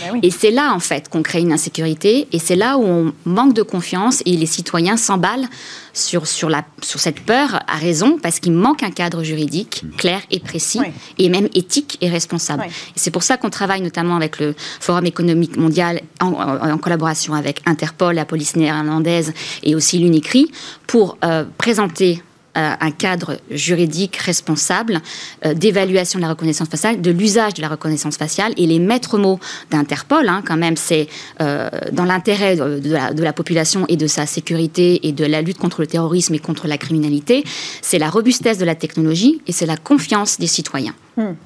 [0.00, 2.28] Ben Et c'est là, en fait, qu'on crée une insécurité.
[2.32, 5.48] Et c'est là où on manque de confiance et les citoyens s'emballent
[5.92, 10.20] sur, sur, la, sur cette peur à raison parce qu'il manque un cadre juridique clair
[10.30, 10.80] et précis
[11.18, 12.64] et même éthique et responsable.
[12.96, 18.14] c'est pour ça qu'on travaille notamment avec le Forum économique mondial en, collaboration avec Interpol,
[18.14, 19.32] la police néerlandaise
[19.62, 20.50] et aussi l'UNICRI
[20.86, 22.22] pour euh, présenter
[22.54, 25.00] un cadre juridique responsable
[25.44, 28.52] euh, d'évaluation de la reconnaissance faciale, de l'usage de la reconnaissance faciale.
[28.56, 31.08] Et les maîtres mots d'Interpol, hein, quand même, c'est
[31.40, 35.80] euh, dans l'intérêt de, la, population et de sa sécurité et de la lutte contre
[35.80, 37.44] le terrorisme et contre la criminalité,
[37.80, 40.94] c'est la robustesse de la technologie et c'est la confiance des citoyens.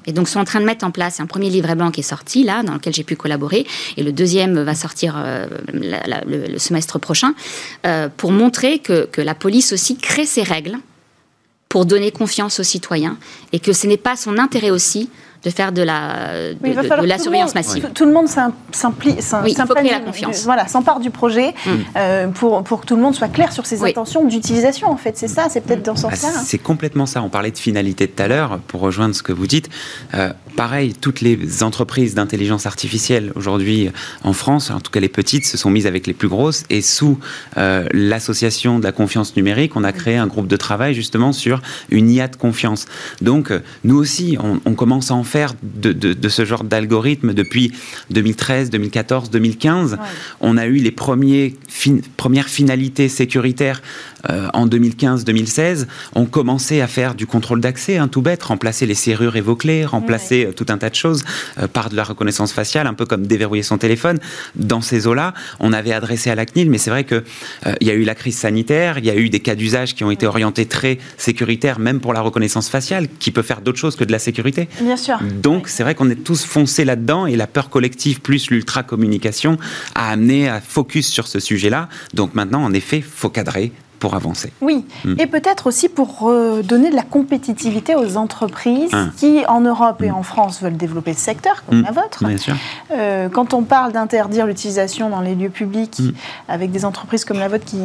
[0.05, 2.03] Et donc, sont en train de mettre en place un premier livret blanc qui est
[2.03, 5.21] sorti, là, dans lequel j'ai pu collaborer, et le deuxième va sortir
[5.73, 7.33] le, semestre prochain,
[8.15, 10.77] pour montrer que, que la police aussi crée ses règles
[11.69, 13.17] pour donner confiance aux citoyens
[13.51, 15.09] et que ce n'est pas son intérêt aussi
[15.43, 17.89] de faire de la, de, la surveillance massive.
[17.93, 19.55] Tout le monde s'implique, oui,
[19.89, 20.43] la confiance.
[20.43, 21.69] Voilà, s'empare du projet mm.
[21.95, 24.89] euh, pour, pour que tout le monde soit clair sur ses intentions d'utilisation.
[24.89, 26.29] En fait, c'est ça, c'est peut-être dans ce sens-là.
[26.35, 26.41] Hein.
[26.43, 27.21] C'est complètement ça.
[27.21, 29.69] On parlait de finalité tout à l'heure, pour rejoindre ce que vous dites.
[30.13, 33.91] Euh, pareil, toutes les entreprises d'intelligence artificielle aujourd'hui
[34.23, 36.81] en France, en tout cas les petites, se sont mises avec les plus grosses et
[36.81, 37.19] sous
[37.57, 41.61] euh, l'association de la confiance numérique, on a créé un groupe de travail justement sur
[41.89, 42.85] une IA de confiance.
[43.21, 43.51] Donc,
[43.83, 47.71] nous aussi, on, on commence à en faire de, ce genre d'algorithme depuis
[48.09, 49.97] 2013, 2014, 2015.
[50.41, 51.55] On a eu les premiers
[52.17, 53.81] premières finalités sécuritaires
[54.29, 58.95] euh, en 2015-2016, on commençait à faire du contrôle d'accès, hein, tout bête, remplacer les
[58.95, 61.23] serrures évoquées, remplacer euh, tout un tas de choses
[61.59, 64.19] euh, par de la reconnaissance faciale, un peu comme déverrouiller son téléphone.
[64.55, 67.23] Dans ces eaux-là, on avait adressé à la CNIL, mais c'est vrai qu'il
[67.81, 70.03] il y a eu la crise sanitaire, il y a eu des cas d'usage qui
[70.03, 73.95] ont été orientés très sécuritaires, même pour la reconnaissance faciale, qui peut faire d'autres choses
[73.95, 74.67] que de la sécurité.
[74.81, 75.19] Bien sûr.
[75.41, 79.57] Donc c'est vrai qu'on est tous foncés là-dedans et la peur collective plus l'ultra communication
[79.95, 81.89] a amené à focus sur ce sujet-là.
[82.13, 84.51] Donc maintenant, en effet, faut cadrer, pour avancer.
[84.61, 85.15] Oui, hmm.
[85.19, 86.31] et peut-être aussi pour
[86.63, 89.07] donner de la compétitivité aux entreprises ah.
[89.17, 90.15] qui, en Europe et hmm.
[90.15, 91.83] en France, veulent développer ce secteur, comme hmm.
[91.83, 92.25] la vôtre.
[92.25, 92.55] Bien sûr.
[92.91, 96.01] Euh, quand on parle d'interdire l'utilisation dans les lieux publics
[96.47, 97.77] avec des entreprises comme la vôtre qui,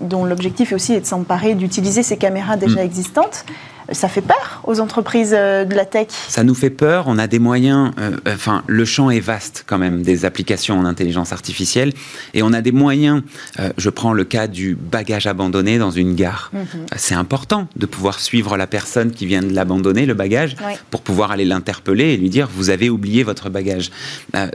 [0.00, 3.44] dont l'objectif est aussi de s'emparer d'utiliser ces caméras déjà existantes,
[3.92, 6.08] ça fait peur aux entreprises euh, de la tech?
[6.28, 7.04] Ça nous fait peur.
[7.06, 7.92] On a des moyens.
[7.98, 11.92] Euh, enfin, le champ est vaste quand même des applications en intelligence artificielle,
[12.32, 13.22] et on a des moyens.
[13.60, 16.50] Euh, je prends le cas du bagage abandonné dans une gare.
[16.52, 16.86] Mhm.
[16.96, 20.56] C'est important de pouvoir suivre la personne qui vient de l'abandonner, le bagage,
[20.90, 23.90] pour pouvoir aller l'interpeller et lui dire vous avez oublié votre bagage.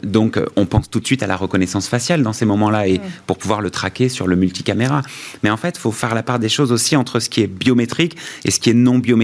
[0.03, 3.03] donc, on pense tout de suite à la reconnaissance faciale dans ces moments-là et mhm.
[3.27, 5.01] pour pouvoir le traquer sur le multicaméra.
[5.43, 7.47] Mais en fait, il faut faire la part des choses aussi entre ce qui est
[7.47, 9.18] biométrique et ce qui est non biométrique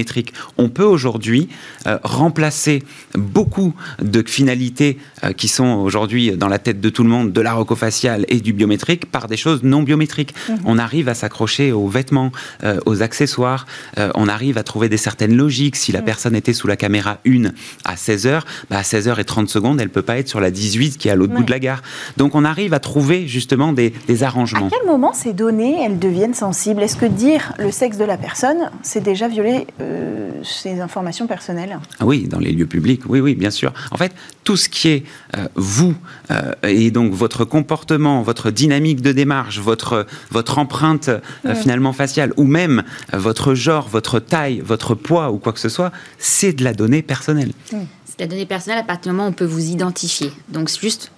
[0.58, 1.48] on peut aujourd'hui
[1.86, 2.82] euh, remplacer
[3.14, 7.40] beaucoup de finalités euh, qui sont aujourd'hui dans la tête de tout le monde, de
[7.40, 10.34] la rocofaciale et du biométrique, par des choses non biométriques.
[10.48, 10.58] Mhm.
[10.64, 12.32] On arrive à s'accrocher aux vêtements,
[12.64, 13.66] euh, aux accessoires,
[14.14, 15.76] on arrive à trouver des certaines logiques.
[15.76, 16.04] Si la mhm.
[16.04, 17.46] personne était sous la caméra 1
[17.84, 20.98] à 16h, bah à 16h et 30 secondes, elle peut pas être sur la 18
[20.98, 21.82] qui est à l'autre bout de la gare.
[22.16, 24.66] Donc on arrive à trouver justement des, des arrangements.
[24.66, 26.82] À quel moment ces données, elles deviennent sensibles?
[26.82, 31.78] Est-ce que dire le sexe de la personne, c'est déjà violer euh, ces informations personnelles
[31.98, 33.72] ah Oui, dans les lieux publics, oui, oui, bien sûr.
[33.90, 34.12] En fait,
[34.44, 35.04] tout ce qui est
[35.36, 35.94] euh, vous,
[36.30, 41.10] euh, et donc votre comportement, votre dynamique de démarche, votre, votre empreinte
[41.54, 45.92] finalement faciale, ou même votre genre, votre taille, votre poids ou quoi que ce soit,
[46.18, 47.52] c'est de la donnée personnelle.
[47.66, 50.32] C'est de la donnée personnelle à partir du moment où on peut vous identifier.
[50.48, 51.12] Donc, juste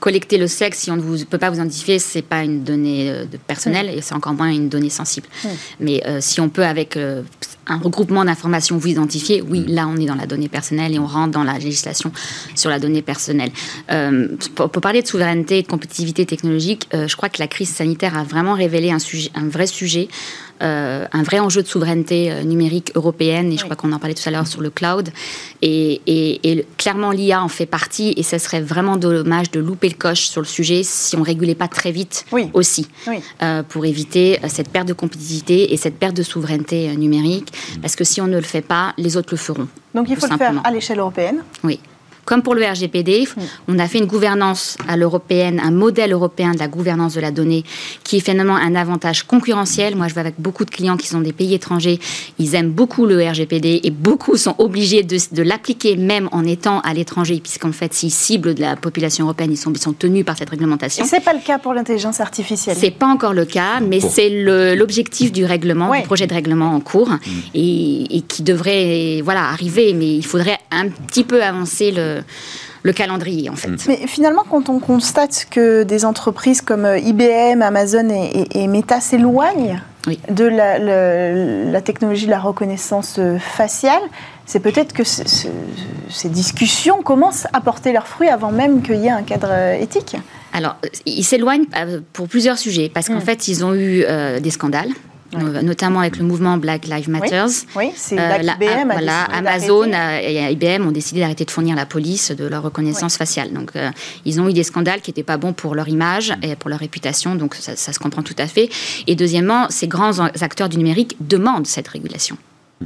[0.00, 3.10] collecter le sexe, si on ne vous, peut pas vous identifier, c'est pas une donnée
[3.10, 5.28] euh, de personnelle et c'est encore moins une donnée sensible.
[5.80, 7.22] Mais euh, si on peut, avec euh,
[7.68, 11.06] un regroupement d'informations, vous identifier, oui, là, on est dans la donnée personnelle et on
[11.06, 12.10] rentre dans la législation
[12.56, 13.52] sur la donnée personnelle.
[13.92, 17.46] Euh, pour, pour parler de souveraineté et de compétitivité technologique, euh, je crois que la
[17.46, 20.08] crise sanitaire a vraiment révélé un, sujet, un vrai sujet
[20.62, 24.14] euh, un vrai enjeu de souveraineté euh, numérique européenne, et je crois qu'on en parlait
[24.14, 25.08] tout à l'heure sur le cloud.
[25.60, 29.81] Et, et- et clairement, l'IA en fait partie, et ce serait vraiment dommage de louper
[29.88, 32.50] le coche sur le sujet si on régulait pas très vite Oui.
[32.54, 33.16] aussi, Oui.
[33.42, 37.52] euh, pour éviter euh, cette perte de compétitivité et cette perte de souveraineté euh, numérique.
[37.80, 39.68] Parce que si on ne le fait pas, les autres le feront.
[39.94, 41.42] Donc il faut le faire à l'échelle européenne.
[41.64, 41.78] Oui.
[42.24, 43.26] Comme pour le RGPD,
[43.66, 47.32] on a fait une gouvernance à l'européenne, un modèle européen de la gouvernance de la
[47.32, 47.64] donnée,
[48.04, 49.96] qui est finalement un avantage concurrentiel.
[49.96, 51.98] Moi, je vais avec beaucoup de clients qui sont des pays étrangers.
[52.38, 56.80] Ils aiment beaucoup le RGPD et beaucoup sont obligés de, de l'appliquer même en étant
[56.82, 60.24] à l'étranger, puisqu'en fait, s'ils ciblent de la population européenne, ils sont, ils sont tenus
[60.24, 61.04] par cette Et réglementation.
[61.04, 62.76] c'est pas le cas pour l'intelligence artificielle.
[62.78, 64.08] C'est pas encore le cas, mais Bon.
[64.10, 64.30] c'est
[64.76, 66.00] l'objectif du règlement, Ouais.
[66.02, 67.10] du projet de règlement en cours,
[67.54, 72.11] et, et qui devrait voilà, arriver, mais il faudrait un petit peu avancer le,
[72.82, 73.70] le calendrier, en fait.
[73.88, 78.66] Mais finalement, quand on constate que des entreprises comme euh, IBM, Amazon et, et- et
[78.66, 80.18] Meta s'éloignent Oui.
[80.30, 84.02] de la, le- la technologie de la reconnaissance euh, faciale,
[84.46, 85.46] c'est peut-être que ce- ce-
[86.10, 89.74] ces discussions commencent à porter leurs fruits avant même qu'il y ait un cadre euh,
[89.80, 90.16] éthique.
[90.52, 93.20] Alors, euh, ils s'éloignent euh, pour plusieurs sujets, parce qu'en Mm.
[93.22, 94.90] fait, ils ont eu euh, des scandales,
[95.38, 97.44] notamment avec le mouvement Black Lives Matter.
[97.76, 101.50] Oui, c'est Euh, la- IBM a voilà, Amazon euh, et IBM ont décidé d'arrêter de
[101.50, 103.52] fournir la police de leur reconnaissance faciale.
[103.52, 103.90] Donc, euh,
[104.24, 106.78] ils ont eu des scandales qui n'étaient pas bons pour leur image et pour leur
[106.80, 107.34] réputation.
[107.34, 108.68] Donc, ça, ça se comprend tout à fait.
[109.06, 112.36] Et deuxièmement, ces grands acteurs du numérique demandent cette régulation.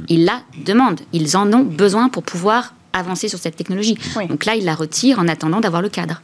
[0.09, 1.01] Ils la demandent.
[1.13, 3.97] Ils en ont besoin pour pouvoir avancer sur cette technologie.
[4.15, 4.27] Oui.
[4.27, 6.21] Donc là, ils la retirent en attendant d'avoir le cadre.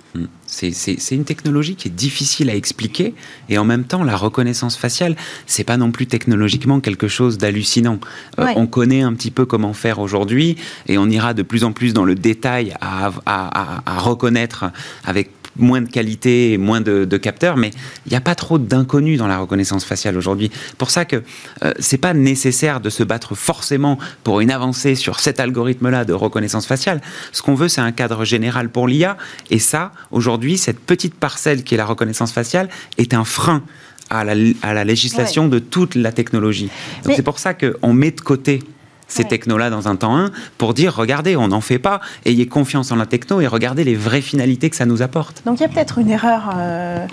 [0.47, 3.13] C'est- C'est c'est une technologie qui est difficile à expliquer
[3.49, 5.15] et en même temps la reconnaissance faciale
[5.47, 7.99] c'est pas non plus technologiquement quelque chose d'hallucinant.
[8.39, 8.53] Euh, Ouais.
[8.55, 10.55] on connaît un petit peu comment faire aujourd'hui
[10.87, 14.65] et on ira de plus en plus dans le détail à, à- à- à reconnaître
[15.05, 17.71] avec moins de qualité moins de, de capteurs, mais
[18.05, 20.51] il n'y a pas trop d'inconnus dans la reconnaissance faciale aujourd'hui.
[20.77, 21.23] Pour ça que
[21.63, 26.13] euh, c'est pas nécessaire de se battre forcément pour une avancée sur cet algorithme-là de
[26.13, 27.01] reconnaissance faciale.
[27.31, 29.17] Ce qu'on veut, c'est un cadre général pour l'IA,
[29.49, 33.63] et ça, aujourd'hui, cette petite parcelle qui est la reconnaissance faciale est un frein
[34.09, 36.69] à la, à la législation de toute la technologie.
[37.03, 38.61] Donc c'est pour ça qu'on met de côté
[39.07, 39.29] ces Ouais.
[39.29, 42.95] technos-là dans un temps 1 pour dire, regardez, on n'en fait pas, ayez confiance en
[42.95, 45.43] la techno et regardez les vraies finalités que ça nous apporte.
[45.45, 47.05] Donc il y a peut-être une erreur euh,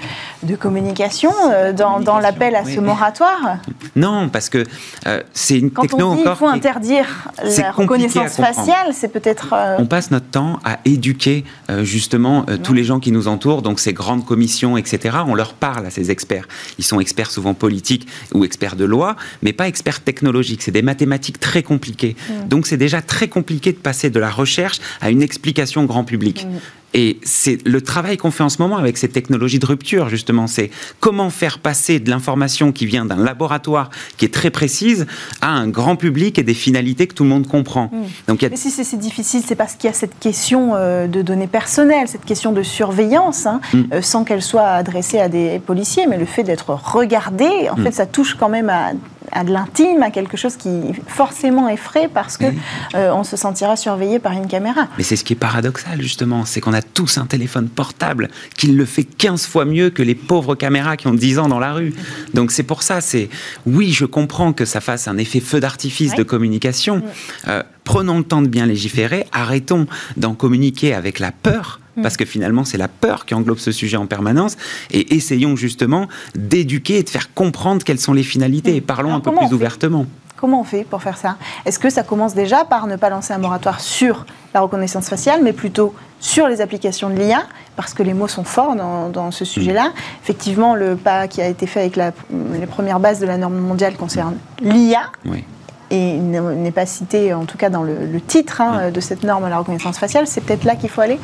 [0.42, 2.74] de communication euh, dans, dans l'appel à oui.
[2.74, 3.59] ce moratoire.
[3.96, 4.64] Non, parce que
[5.07, 7.07] euh, c'est une Quand techno on dit qu'il encore faut qui est- interdire
[7.42, 9.53] la reconnaissance faciale, c'est peut-être...
[9.53, 13.29] euh, On passe notre temps à éduquer euh, justement euh, tous les gens qui nous
[13.29, 15.18] entourent, donc ces grandes commissions, etc.
[15.26, 16.46] On leur parle à ces experts.
[16.79, 20.62] Ils sont experts souvent politiques ou experts de loi, mais pas experts technologiques.
[20.62, 22.14] C'est des mathématiques très compliquées.
[22.46, 26.46] Donc c'est déjà très compliqué de passer de la recherche à une explication grand public.
[26.92, 30.48] Et c'est le travail qu'on fait en ce moment avec ces technologies de rupture, justement.
[30.48, 35.06] C'est comment faire passer de l'information qui vient d'un laboratoire qui est très précise
[35.40, 37.92] à un grand public et des finalités que tout le monde comprend.
[38.26, 41.06] Donc y a Mais si c'est difficile, c'est parce qu'il y a cette question euh,
[41.06, 43.82] de données personnelles, cette question de surveillance, hein, Mm.
[43.92, 47.84] euh, sans qu'elle soit adressée à des policiers, mais le fait d'être regardé, en Mm.
[47.84, 48.90] fait, ça touche quand même à,
[49.32, 50.70] à de l'intime, à quelque chose qui
[51.06, 52.58] forcément effraie parce que Oui.
[52.94, 54.88] euh, on se sentira surveillé par une caméra.
[54.98, 58.68] Mais c'est ce qui est paradoxal, justement, c'est qu'on a tous un téléphone portable qui
[58.68, 61.72] le fait 15 fois mieux que les pauvres caméras qui ont 10 ans dans la
[61.72, 61.94] rue.
[62.34, 63.28] Donc c'est pour ça, c'est
[63.66, 67.02] oui, je comprends que ça fasse un effet feu d'artifice de communication.
[67.48, 71.79] Euh, prenons le temps de bien légiférer, arrêtons d'en communiquer avec la peur.
[72.03, 74.57] Parce que finalement, c'est la peur qui englobe ce sujet en permanence.
[74.90, 78.76] Et essayons justement d'éduquer et de faire comprendre quelles sont les finalités.
[78.76, 80.07] Et parlons Alors, un peu plus ouvertement.
[80.37, 81.37] Comment on fait pour faire ça?
[81.66, 84.24] Est-ce que ça commence déjà par ne pas lancer un moratoire sur
[84.55, 87.42] la reconnaissance faciale, mais plutôt sur les applications de l'IA
[87.76, 89.92] Parce que les mots sont forts dans, dans ce sujet-là.
[90.22, 92.12] Effectivement, le pas qui a été fait avec la-
[92.59, 95.44] les premières bases de la norme mondiale concerne l'IA Oui.
[95.90, 99.24] et ne- n'est pas cité, en tout cas dans le, le titre hein, de cette
[99.24, 100.26] norme à la reconnaissance faciale.
[100.26, 101.18] C'est peut-être là qu'il faut aller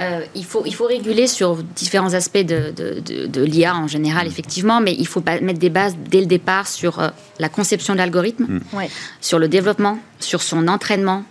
[0.00, 3.88] Euh, il, faut, il faut réguler sur différents aspects de, de, de- de l'IA en
[3.88, 7.08] général, effectivement, mais il faut mettre des bases dès le départ sur euh,
[7.40, 8.84] la conception de l'algorithme, Oui.
[9.20, 11.24] sur le développement, sur son entraînement,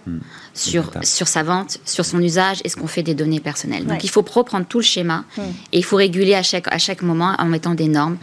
[0.54, 1.02] sur, data.
[1.04, 3.84] sur sa vente, sur son usage et ce qu'on fait des données personnelles.
[3.84, 4.00] Donc Ouais.
[4.04, 5.24] il faut reprendre tout le schéma
[5.72, 8.18] et il faut réguler à chaque, à chaque moment en mettant des normes.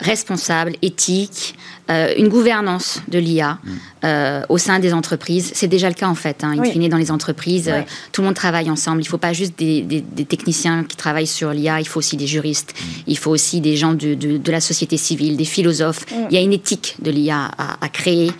[0.00, 1.54] Responsable, éthique,
[1.90, 3.70] euh, une gouvernance de l'IA mm.
[4.04, 5.50] euh, au sein des entreprises.
[5.54, 6.44] C'est déjà le cas en fait.
[6.44, 7.82] Hein, in dans les entreprises, euh,
[8.12, 9.00] tout le monde travaille ensemble.
[9.00, 12.28] Il ne faut pas juste des, techniciens qui travaillent sur l'IA, il faut aussi des
[12.28, 12.86] juristes, mm.
[13.08, 16.06] il faut aussi des gens de, de, la société civile, des philosophes.
[16.10, 16.26] Mm.
[16.30, 18.30] Il y a une éthique de l'IA à, à créer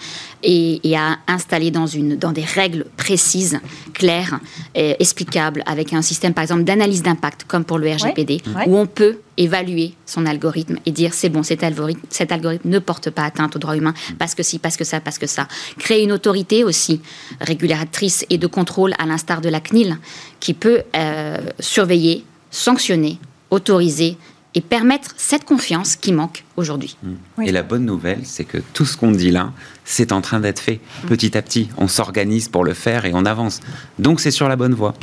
[0.43, 3.61] et, à installer dans, une, dans des règles précises,
[3.95, 4.41] claires,
[4.75, 8.87] et explicables, avec un système, par exemple, d'analyse d'impact, comme pour le RGPD, où on
[8.87, 13.25] peut évaluer son algorithme et dire c'est bon, cet algorithme, cet algorithme ne porte pas
[13.25, 15.49] atteinte aux droits humains parce que si, parce que ça, parce que ça.
[15.79, 17.01] Créer une autorité aussi
[17.41, 19.97] régulatrice et de contrôle à l'instar de la CNIL
[20.41, 23.19] qui peut euh, surveiller, sanctionner,
[23.51, 24.19] autoriser
[24.55, 26.97] et permettre cette confiance qui manque aujourd'hui.
[27.03, 27.43] Mmh.
[27.43, 29.53] Et la bonne nouvelle, c'est que tout ce qu'on dit là,
[29.85, 31.07] c'est en train d'être fait mmh.
[31.09, 31.69] petit à petit.
[31.77, 33.61] On s'organise pour le faire et on avance.
[33.99, 34.95] Donc c'est sur la bonne voie.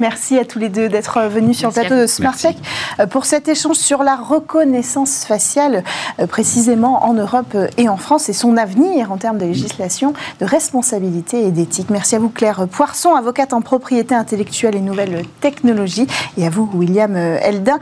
[0.00, 2.56] Merci à tous les deux d'être venus sur le plateau de Smart Tech
[2.98, 5.84] euh, pour cet échange sur la reconnaissance faciale,
[6.18, 10.46] euh, précisément en Europe et en France, et son avenir en termes de législation, de
[10.46, 11.90] responsabilité et d'éthique.
[11.90, 16.06] Merci à vous, Claire Poisson, avocate en propriété intellectuelle et nouvelles technologies,
[16.38, 17.78] et à vous, William Eldin,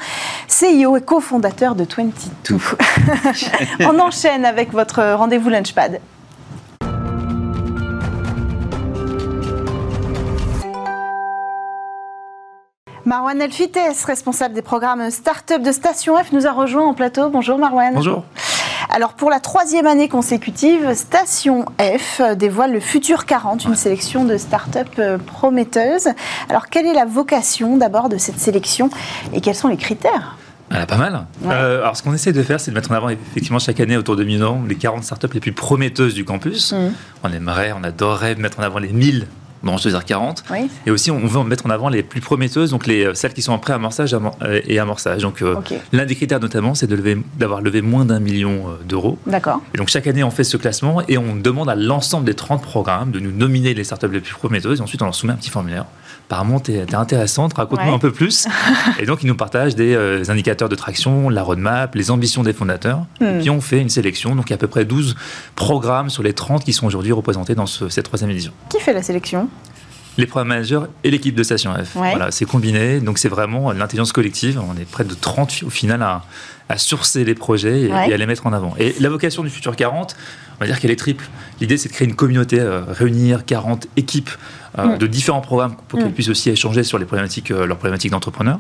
[0.49, 2.57] CEO et cofondateur de 22.
[3.80, 6.00] On enchaîne avec votre rendez-vous Lunchpad.
[13.08, 17.30] Marwan Elfites, responsable des programmes Startup de Station F, nous a rejoint en plateau.
[17.30, 17.94] Bonjour Marwan.
[17.94, 18.22] Bonjour.
[18.90, 24.37] Alors pour la troisième année consécutive, Station F dévoile le Futur 40, une sélection de
[24.37, 26.08] startups euh, prometteuses.
[26.50, 28.90] Alors quelle est la vocation d'abord de cette sélection
[29.32, 30.37] et quels sont les critères?
[30.70, 31.26] Ah, pas mal.
[31.46, 33.96] Euh, alors, ce qu'on essaie de faire, c'est de mettre en avant effectivement chaque année
[33.96, 36.72] autour de Milan les 40 startups les plus prometteuses du campus.
[36.72, 36.92] Mmh.
[37.24, 39.26] On aimerait, on adorerait mettre en avant les 1000
[39.62, 40.42] dans 2h40.
[40.87, 43.42] Et aussi, on veut mettre en avant les plus prometteuses, donc les, euh, celles qui
[43.42, 45.22] sont en pré-amorçage euh, et amorçage.
[45.22, 45.57] Donc, euh,
[45.92, 46.88] l'un des critères notamment, c'est
[47.38, 49.18] d'avoir levé, moins d'un million d'euros.
[49.26, 49.61] D'accord.
[49.74, 52.62] Et donc, chaque année, on fait ce classement et on demande à l'ensemble des 30
[52.62, 54.81] programmes de nous nominer les startups les plus prometteuses.
[54.81, 55.87] Et ensuite, on leur soumet un petit formulaire.
[56.28, 58.46] Apparemment, tu es, intéressante, raconte-nous un peu plus.
[59.00, 63.06] et donc, ils nous partagent des indicateurs de traction, la roadmap, les ambitions des fondateurs.
[63.20, 63.38] Et hmm.
[63.40, 64.34] puis, on fait une sélection.
[64.34, 65.16] Donc, il y a à peu près 12
[65.56, 68.52] programmes sur les 30 qui sont aujourd'hui représentés dans cette troisième édition.
[68.68, 69.48] Qui fait la sélection?
[70.18, 71.92] Les programmes managers et l'équipe de Station F.
[71.94, 74.60] Voilà, c'est combiné, donc c'est vraiment l'intelligence collective.
[74.60, 76.22] On est près de 30 au final à,
[76.68, 78.74] à sourcer les projets et, à les mettre en avant.
[78.78, 80.16] Et la vocation du Futur 40,
[80.59, 81.24] on va dire qu'elle est triple.
[81.61, 84.31] L'idée, c'est de créer une communauté, euh, réunir 40 équipes
[84.78, 84.98] euh, mm.
[84.98, 86.12] de différents programmes pour qu'ils mm.
[86.12, 88.59] puissent aussi échanger sur les problématiques, euh, leurs problématiques d'entrepreneurs.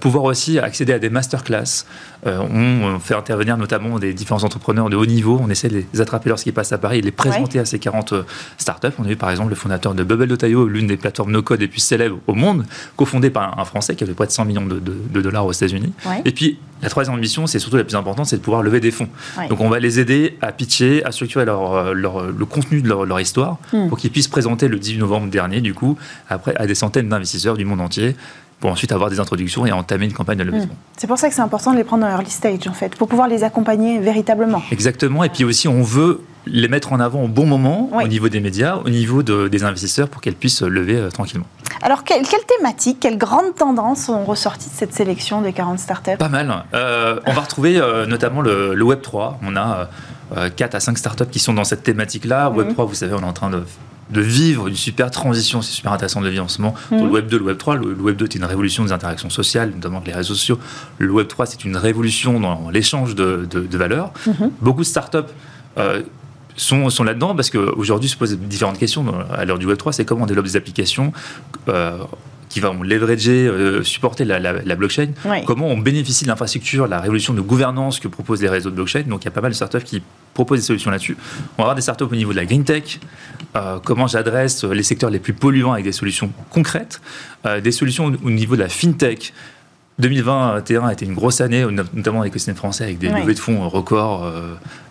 [0.00, 1.84] pouvoir aussi accéder à des masterclass.
[2.24, 5.38] on fait intervenir notamment des différents entrepreneurs de haut niveau.
[5.42, 7.78] On essaie de les attraper lorsqu'ils passent à Paris et de les présenter à ces
[7.78, 8.14] 40
[8.56, 8.94] startups.
[8.98, 11.80] On a eu par exemple le fondateur de Bubble.io, l'une des plateformes no-code les plus
[11.80, 12.64] célèbres au monde,
[12.96, 15.92] cofondée par un Français qui avait près de 100 millions de, dollars aux États-Unis.
[16.24, 18.90] Et puis, la troisième ambition, c'est surtout la plus importante, c'est de pouvoir lever des
[18.90, 19.08] fonds.
[19.48, 22.88] Donc on va les aider à pitcher, à structurer leur, euh, leur le contenu de
[22.88, 23.88] leur, histoire hmm.
[23.88, 25.96] pour qu'ils puissent présenter le 18 novembre dernier, du coup,
[26.28, 28.16] après, à des centaines d'investisseurs du monde entier
[28.60, 30.68] pour ensuite avoir des introductions et entamer une campagne de levée fonds.
[30.96, 33.08] C'est pour ça que c'est important de les prendre en early stage, en fait, pour
[33.08, 34.62] pouvoir les accompagner véritablement.
[34.70, 35.22] Exactement.
[35.24, 38.40] Et puis aussi, on veut les mettre en avant au bon moment au niveau des
[38.40, 41.46] médias, au niveau des investisseurs pour qu'elles puissent lever euh, tranquillement.
[41.82, 46.16] Alors, quelles quelle thématiques, quelles grandes tendances ont ressorti de cette sélection des 40 startups?
[46.18, 46.64] Pas mal.
[46.72, 49.40] Euh, on va retrouver euh, notamment le, Web 3.
[49.42, 49.88] On a
[50.56, 52.50] 4 à 5 startups qui sont dans cette thématique-là.
[52.50, 52.88] Web 3, mhm.
[52.88, 53.62] vous savez, on est en train de
[54.10, 57.04] de vivre une super transition, c'est super intéressant de vivre en ce moment, mhm.
[57.04, 57.76] le Web 2, le Web 3.
[57.76, 60.58] Le, Web 2 est une révolution des interactions sociales, notamment avec les réseaux sociaux.
[60.98, 64.12] Le Web 3, c'est une révolution dans l'échange de, valeurs.
[64.26, 64.50] Mhm.
[64.60, 65.18] Beaucoup de startups
[66.56, 69.92] sont, sont là-dedans parce qu'aujourd'hui se posent différentes questions à l'heure du Web3.
[69.92, 71.12] C'est comment on développe des applications
[71.68, 71.98] euh,
[72.48, 75.08] qui vont leverager, euh, supporter la, blockchain.
[75.44, 79.02] Comment on bénéficie de l'infrastructure, la révolution de gouvernance que proposent les réseaux de blockchain.
[79.08, 80.02] Donc il y a pas mal de startups qui
[80.34, 81.16] proposent des solutions là-dessus.
[81.58, 83.00] On va avoir des startups au niveau de la green tech.
[83.56, 87.00] Euh, comment j'adresse les secteurs les plus polluants avec des solutions concrètes.
[87.62, 89.32] des solutions au, niveau de la fintech.
[89.98, 93.38] 2021 a été une grosse année, notamment avec le cinéma français, avec des levées de
[93.38, 94.30] fonds records.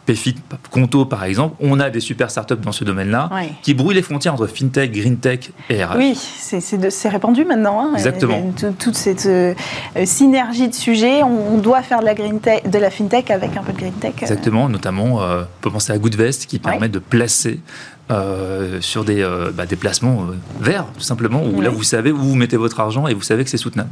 [0.06, 0.36] PFIT,
[0.70, 3.30] Conto par exemple, on a des super startups dans ce domaine-là
[3.62, 5.98] qui brouillent les frontières entre FinTech, GreenTech et RH.
[5.98, 7.82] Oui, c'est répandu maintenant.
[7.82, 7.94] Hein.
[7.96, 8.54] Exactement.
[8.80, 9.54] Toute cette euh,
[10.06, 13.63] synergie de sujets, on, doit faire de la, green tech, de la FinTech avec un
[13.63, 14.16] peu de GreenTech.
[14.16, 14.22] Euh.
[14.22, 17.60] Exactement, notamment, euh, on peut penser à Goodvest qui permet de placer
[18.82, 20.28] sur des, bah, des placements
[20.60, 23.44] verts, tout simplement, où là vous savez où vous mettez votre argent et vous savez
[23.44, 23.89] que c'est soutenable.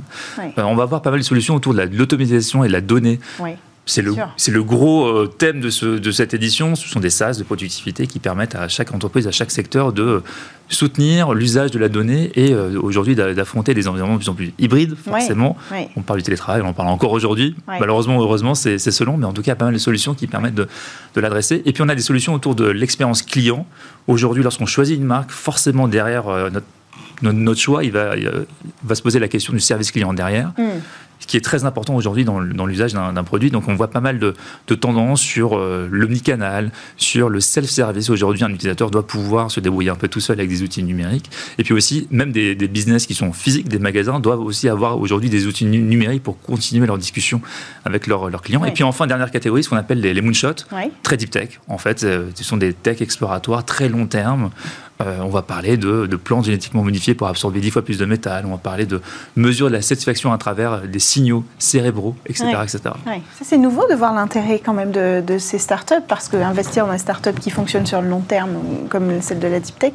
[0.58, 3.20] on va avoir pas mal de solutions autour de l'automatisation et de la donnée
[3.86, 6.76] c'est le, c'est le gros euh, thème de, ce, de cette édition.
[6.76, 10.22] Ce sont des SaaS de productivité qui permettent à chaque entreprise, à chaque secteur de
[10.70, 14.54] soutenir l'usage de la donnée et euh, aujourd'hui d'affronter des environnements de plus en plus
[14.60, 15.58] hybrides, forcément.
[15.96, 17.56] On parle du télétravail, on en parle encore aujourd'hui.
[17.68, 20.68] Malheureusement, heureusement, c'est selon, mais en tout cas, pas mal de solutions qui permettent de,
[21.16, 21.62] de l'adresser.
[21.66, 23.66] Et puis, on a des solutions autour de l'expérience client.
[24.08, 26.68] Aujourd'hui, lorsqu'on choisit une marque, forcément, derrière euh, notre
[27.24, 28.16] notre, choix, il va,
[28.84, 30.54] va, se poser la question du service client derrière.
[30.58, 30.80] Hmm
[31.22, 33.52] ce qui est très important aujourd'hui dans, l'usage d'un produit.
[33.52, 34.34] Donc on voit pas mal de,
[34.76, 38.10] tendances sur euh, l'omnicanal, sur le self-service.
[38.10, 41.30] Aujourd'hui, un utilisateur doit pouvoir se débrouiller un peu tout seul avec des outils numériques.
[41.60, 45.30] Et puis aussi, même des, business qui sont physiques, des magasins, doivent aussi avoir aujourd'hui
[45.30, 47.42] des outils numériques pour continuer leur discussion
[47.86, 48.66] avec leurs clients.
[48.66, 50.66] Et puis enfin, dernière catégorie, ce qu'on appelle les, moonshots,
[51.04, 51.60] très deep tech.
[51.68, 54.50] En fait, euh, ce sont des tech exploratoires très long terme
[55.06, 58.46] euh, on va parler de, plantes génétiquement modifiées pour absorber 10 fois plus de métal.
[58.46, 59.02] On va parler de
[59.36, 62.50] mesures de la satisfaction à travers des signaux cérébraux, etc.
[62.64, 62.80] etc.
[62.84, 67.00] Ça, c'est nouveau de voir l'intérêt quand même de, ces startups, parce qu'investir dans des
[67.00, 68.52] startups qui fonctionnent sur le long terme,
[68.90, 69.94] comme celle de la Deep Tech,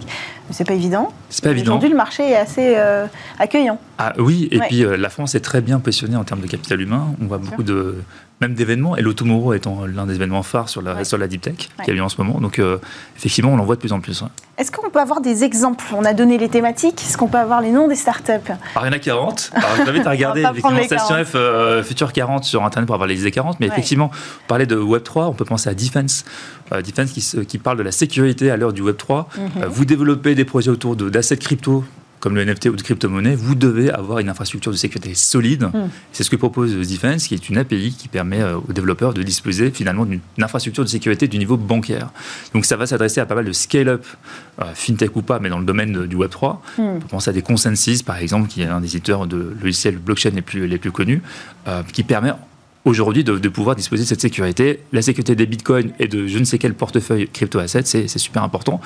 [0.51, 1.13] c'est pas évident.
[1.29, 1.73] C'est pas évident.
[1.73, 3.07] Aujourd'hui, le marché est assez euh,
[3.39, 3.79] accueillant.
[3.99, 6.81] Ah, oui, et puis euh, la France est très bien positionnée en termes de capital
[6.81, 7.15] humain.
[7.21, 7.97] On voit beaucoup de
[8.41, 11.71] même d'événements, et l'Automoro étant l'un des événements phares sur la, sur la Deep Tech
[11.83, 12.39] qui a lieu en ce moment.
[12.39, 12.79] Donc, euh,
[13.17, 14.23] effectivement, on l'en voit de plus en plus.
[14.59, 15.85] Est-ce qu'on peut avoir des exemples?
[15.97, 17.03] On a donné les thématiques.
[17.03, 18.53] Est-ce qu'on peut avoir les noms des startups?
[18.75, 19.53] Arena 40.
[19.55, 20.45] Alors, je vous invite à regarder
[20.85, 23.59] Station F euh, Future 40 sur Internet pour avoir les idées 40.
[23.61, 26.27] Mais effectivement, on parlait de Web3, on peut penser à Defense.
[26.73, 29.27] Euh, Defense qui, qui, parle de la sécurité à l'heure du Web3.
[29.37, 29.65] Mhm.
[29.67, 31.85] vous développez des projets autour d'assets crypto
[32.21, 35.65] comme le NFT ou de crypto-monnaie, vous devez avoir une infrastructure de sécurité solide.
[35.65, 35.89] Hmm.
[36.13, 39.23] C'est ce que propose Defense, qui est une API qui permet euh, aux développeurs de
[39.23, 42.11] disposer finalement d'une infrastructure de sécurité du niveau bancaire.
[42.55, 44.05] Donc ça va s'adresser à pas mal de scale-up,
[44.61, 46.59] euh, fintech ou pas, mais dans le domaine du Web3.
[46.79, 46.83] Hmm.
[46.83, 49.99] On peut penser à des Consensus, par exemple, qui est un des éditeurs de logiciels
[49.99, 51.23] blockchain les plus, les plus connus,
[51.69, 52.33] euh, qui permet
[52.85, 54.81] aujourd'hui de, de, pouvoir disposer de cette sécurité.
[54.93, 58.81] La sécurité des bitcoins et de je ne sais quel portefeuille crypto-assets, c'est super important.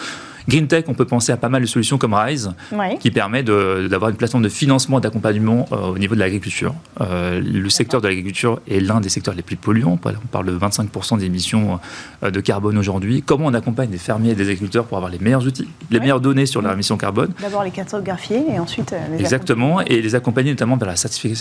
[0.48, 2.52] Green Tech, on peut penser à pas mal de solutions comme Rise,
[3.00, 6.74] qui permet d'avoir une plateforme de financement et d'accompagnement euh, au niveau de l'agriculture.
[7.00, 9.98] Euh, le secteur de l'agriculture est l'un des secteurs les plus polluants.
[10.02, 11.80] On parle de 25% d'émissions
[12.22, 13.22] euh, de carbone aujourd'hui.
[13.24, 16.20] Comment on accompagne des fermiers et des agriculteurs pour avoir les meilleurs outils, les meilleures
[16.20, 17.32] données sur leur émission carbone?
[17.40, 20.94] D'abord les cartographier et ensuite les Exactement, et les accompagner notamment vers,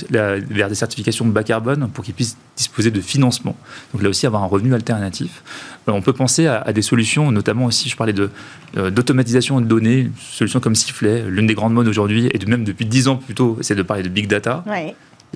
[0.09, 3.55] la vers des certifications bas carbone pour qu'ils puissent disposer de financement.
[3.93, 5.43] Donc là aussi, avoir un revenu alternatif.
[5.87, 8.29] on peut penser à, des solutions, notamment aussi, je parlais de
[8.89, 12.85] d'automatisation de données, solutions comme Sifflet, l'une des grandes modes aujourd'hui, et de même depuis
[12.85, 14.63] 10 ans plutôt, c'est de parler de big data.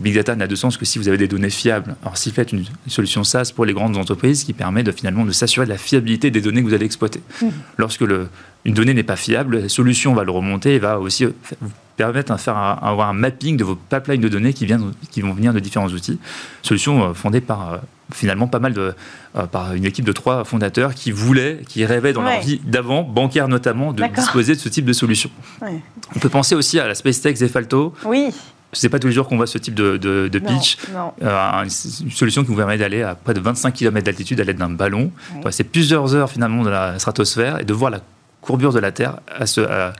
[0.01, 1.95] Big data n'a de sens que si vous avez des données fiables.
[2.01, 5.31] Alors Sifflet est une solution SaaS pour les grandes entreprises qui permet de, finalement de
[5.31, 7.21] s'assurer de la fiabilité des données que vous allez exploiter.
[7.41, 7.47] Mmh.
[7.77, 8.27] Lorsque le,
[8.65, 12.33] une donnée n'est pas fiable, la solution va le remonter et va aussi vous permettre
[12.33, 15.53] de faire avoir un mapping de vos pipelines de données qui, viennent, qui vont venir
[15.53, 16.19] de différents outils.
[16.61, 17.77] Solution euh, fondée par euh,
[18.13, 18.93] finalement pas mal de,
[19.35, 23.03] euh, par une équipe de trois fondateurs qui voulaient, qui rêvaient dans leur vie d'avant,
[23.03, 25.29] bancaire notamment, de disposer de ce type de solution.
[25.61, 27.93] On peut penser aussi à la SpaceX Zefalto.
[28.05, 28.33] Oui.
[28.73, 30.77] Ce n'est pas tous les jours qu'on voit ce type de, de, pitch.
[31.21, 34.57] Euh, une solution qui vous permet d'aller à près de 25 km d'altitude à l'aide
[34.57, 35.11] d'un ballon.
[35.51, 37.99] C'est plusieurs heures finalement de la stratosphère et de voir la
[38.41, 39.93] courbure de la Terre à ce, à,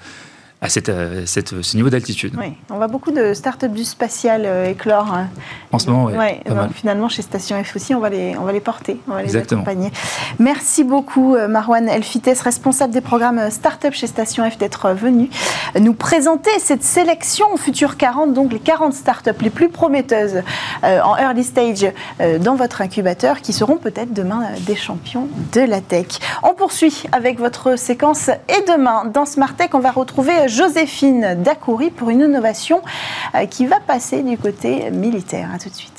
[0.64, 2.36] à cette, euh, cette, ce niveau d'altitude.
[2.40, 5.14] Oui, on voit beaucoup de startups du spatial euh, éclore.
[5.14, 5.28] Hein.
[5.74, 6.14] En ce moment, oui.
[6.14, 6.42] Ouais,
[6.74, 9.36] finalement, chez Station F aussi, on va les, on va les porter, on va les
[9.36, 9.92] accompagner.
[10.40, 15.30] Merci beaucoup, euh, Marwan Elfites, responsable des programmes Startup chez Station F, d'être venu
[15.78, 20.44] nous présenter cette sélection Futur 40, donc les 40 startups les plus prometteuses
[20.84, 21.88] en early stage
[22.40, 26.08] dans votre incubateur, qui seront peut-être demain des champions de la tech.
[26.42, 31.90] On poursuit avec votre séquence et demain, dans Smart Tech, on va retrouver Joséphine Dacoury
[31.90, 32.82] pour une innovation
[33.34, 35.50] euh, qui va passer du côté militaire.
[35.62, 35.93] Tout de suite.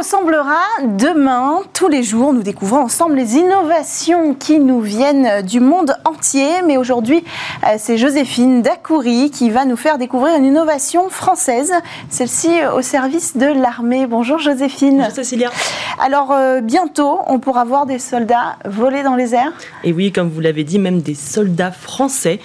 [0.00, 0.62] Ressemblera
[0.96, 6.62] demain Tous les jours, nous découvrons ensemble les innovations qui nous viennent du monde entier.
[6.66, 7.22] Mais aujourd'hui,
[7.64, 11.74] euh, c'est Joséphine Dacoury qui va nous faire découvrir une innovation française,
[12.08, 14.06] celle-ci au service de l'armée.
[14.06, 15.00] Bonjour Joséphine.
[15.00, 15.50] Bonjour Cécilia.
[16.02, 19.52] Alors euh, bientôt, on pourra voir des soldats voler dans les airs
[19.84, 22.40] Et oui, comme vous l'avez dit, même des soldats français,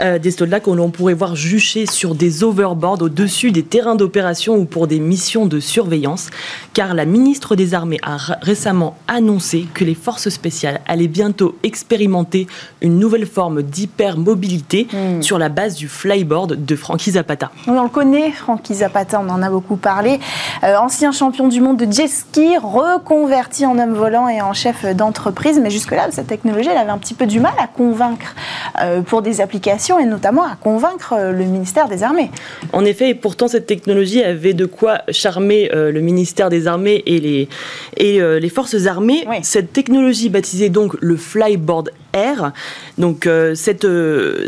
[0.00, 4.56] euh, des soldats que l'on pourrait voir jucher sur des overboards au-dessus des terrains d'opération
[4.56, 6.30] ou pour des missions de surveillance.
[6.74, 12.46] Car la ministre des Armées a récemment annoncé que les forces spéciales allaient bientôt expérimenter
[12.80, 15.20] une nouvelle forme d'hypermobilité hmm.
[15.20, 17.50] sur la base du flyboard de Frankie Zapata.
[17.68, 20.18] Oui, on le connaît, Frankie Zapata, on en a beaucoup parlé.
[20.64, 24.86] Euh, ancien champion du monde de jet ski, reconverti en homme volant et en chef
[24.96, 25.60] d'entreprise.
[25.62, 28.34] Mais jusque-là, cette technologie, elle avait un petit peu du mal à convaincre
[28.80, 32.30] euh, pour des applications et notamment à convaincre euh, le ministère des Armées.
[32.72, 37.20] En effet, et pourtant, cette technologie avait de quoi charmer le ministère des Armées et
[37.20, 37.48] les,
[37.96, 39.26] et, les forces armées.
[39.42, 42.52] Cette technologie, baptisée donc le Flyboard Air,
[42.98, 43.86] donc cette,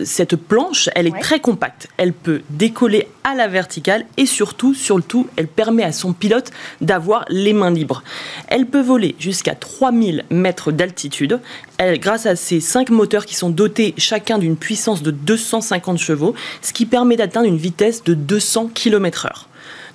[0.04, 1.88] cette planche, elle est très compacte.
[1.96, 6.12] Elle peut décoller à la verticale et surtout, sur le tout, elle permet à son
[6.12, 8.02] pilote d'avoir les mains libres.
[8.48, 11.40] Elle peut voler jusqu'à 3000 mètres d'altitude
[11.80, 16.72] grâce à ces cinq moteurs qui sont dotés chacun d'une puissance de 250 chevaux, ce
[16.72, 19.47] qui permet d'atteindre une vitesse de 200 km/h.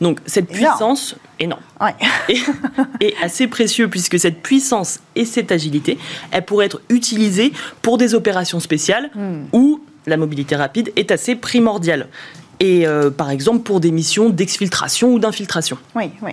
[0.04, 1.62] Donc cette puissance énorme
[3.00, 5.98] est, assez précieux puisque cette puissance et cette agilité,
[6.32, 9.46] elle pourrait être utilisée pour des opérations spéciales hmm.
[9.54, 12.10] où la mobilité rapide est assez primordiale
[12.60, 15.78] et euh, par exemple pour des missions d'exfiltration ou d'infiltration.
[15.96, 16.32] Oui, oui.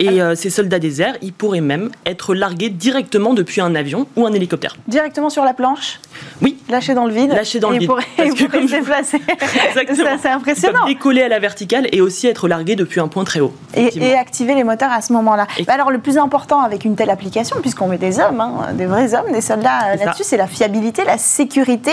[0.00, 4.06] Et euh, ces soldats des airs, ils pourraient même être largués directement depuis un avion
[4.16, 4.76] ou un hélicoptère.
[4.86, 6.00] Directement sur la planche
[6.40, 6.56] Oui.
[6.68, 7.90] Lâchés dans le vide Lâchés dans le vide.
[8.18, 9.20] Ils pourraient se déplacer.
[9.68, 10.16] Exactement.
[10.22, 10.86] C'est impressionnant.
[10.86, 13.52] Ils décoller à la verticale et aussi être largués depuis un point très haut.
[13.74, 15.46] Et, activer les moteurs à ce moment-là.
[15.66, 18.86] Bah alors le plus important avec une telle application, puisqu'on met des hommes, hein, des
[18.86, 21.92] vrais hommes, des soldats là-dessus, c'est la fiabilité, la sécurité.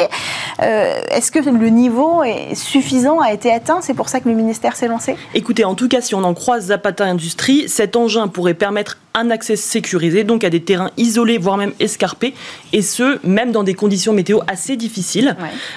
[0.62, 3.80] Euh, est-ce que le niveau est suffisant a été atteint?
[3.82, 5.16] C'est pour ça que le ministère s'est lancé?
[5.34, 9.30] Écoutez, en tout cas, si on en croise Zapata Industrie, cette engin pourrait permettre un
[9.32, 12.34] accès sécurisé, donc à des terrains isolés, voire même escarpés,
[12.74, 15.36] et ce, même dans des conditions météo assez difficiles.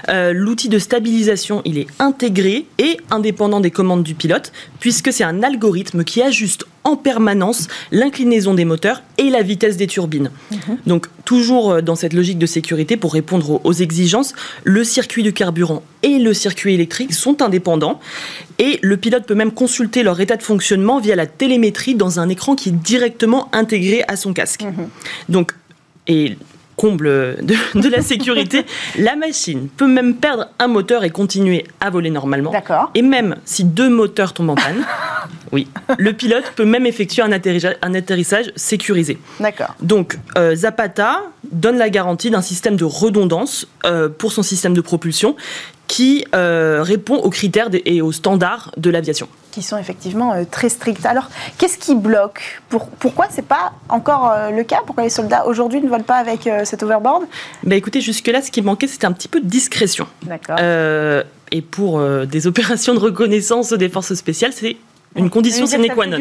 [0.08, 5.24] Euh, l'outil de stabilisation, il est intégré et indépendant des commandes du pilote, puisque c'est
[5.24, 10.30] un algorithme qui ajuste en permanence l'inclinaison des moteurs et la vitesse des turbines.
[10.50, 10.78] Mhm.
[10.86, 15.32] Donc toujours euh, dans cette logique de sécurité pour répondre aux exigences, le circuit du
[15.32, 18.00] carburant et le circuit électrique sont indépendants
[18.58, 22.28] et le pilote peut même consulter leur état de fonctionnement via la télémétrie dans un
[22.28, 24.62] écran qui est directement intégré à son casque.
[24.62, 24.88] Mhm.
[25.28, 25.52] Donc
[26.08, 26.38] et
[26.78, 28.64] comble de, la sécurité,
[28.98, 32.52] la machine peut même perdre un moteur et continuer à voler normalement.
[32.52, 32.90] D'accord.
[32.94, 34.86] Et même si deux moteurs tombent en panne,
[35.52, 35.66] oui,
[35.98, 39.18] le pilote peut même effectuer un atterrissage, un atterrissage sécurisé.
[39.40, 39.74] D'accord.
[39.82, 44.80] Donc euh, Zapata donne la garantie d'un système de redondance euh, pour son système de
[44.80, 45.34] propulsion
[45.88, 49.26] qui euh, répond aux critères et aux standards de l'aviation.
[49.50, 51.04] Qui sont effectivement euh, très stricts.
[51.06, 52.60] Alors, qu'est-ce qui bloque?
[52.68, 54.82] Pour, Pourquoi ce n'est pas encore euh, le cas?
[54.86, 57.24] Pourquoi les soldats aujourd'hui ne volent pas avec cet overboard?
[57.64, 60.06] Bah, Écoutez, jusque-là, ce qui manquait, c'était un petit peu de discrétion.
[60.22, 60.58] D'accord.
[60.60, 64.76] et pour des opérations de reconnaissance des forces spéciales, c'est
[65.16, 66.18] une condition sine qua non.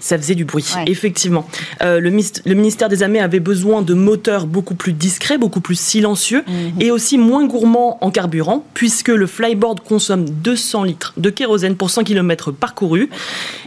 [0.00, 1.48] Ça faisait du bruit, effectivement.
[1.82, 5.78] Euh, le, le, ministère des Armées avait besoin de moteurs beaucoup plus discrets, beaucoup plus
[5.78, 6.80] silencieux mhm.
[6.80, 11.90] et aussi moins gourmands en carburant, puisque le flyboard consomme 200 litres de kérosène pour
[11.90, 13.08] 100 km parcourus.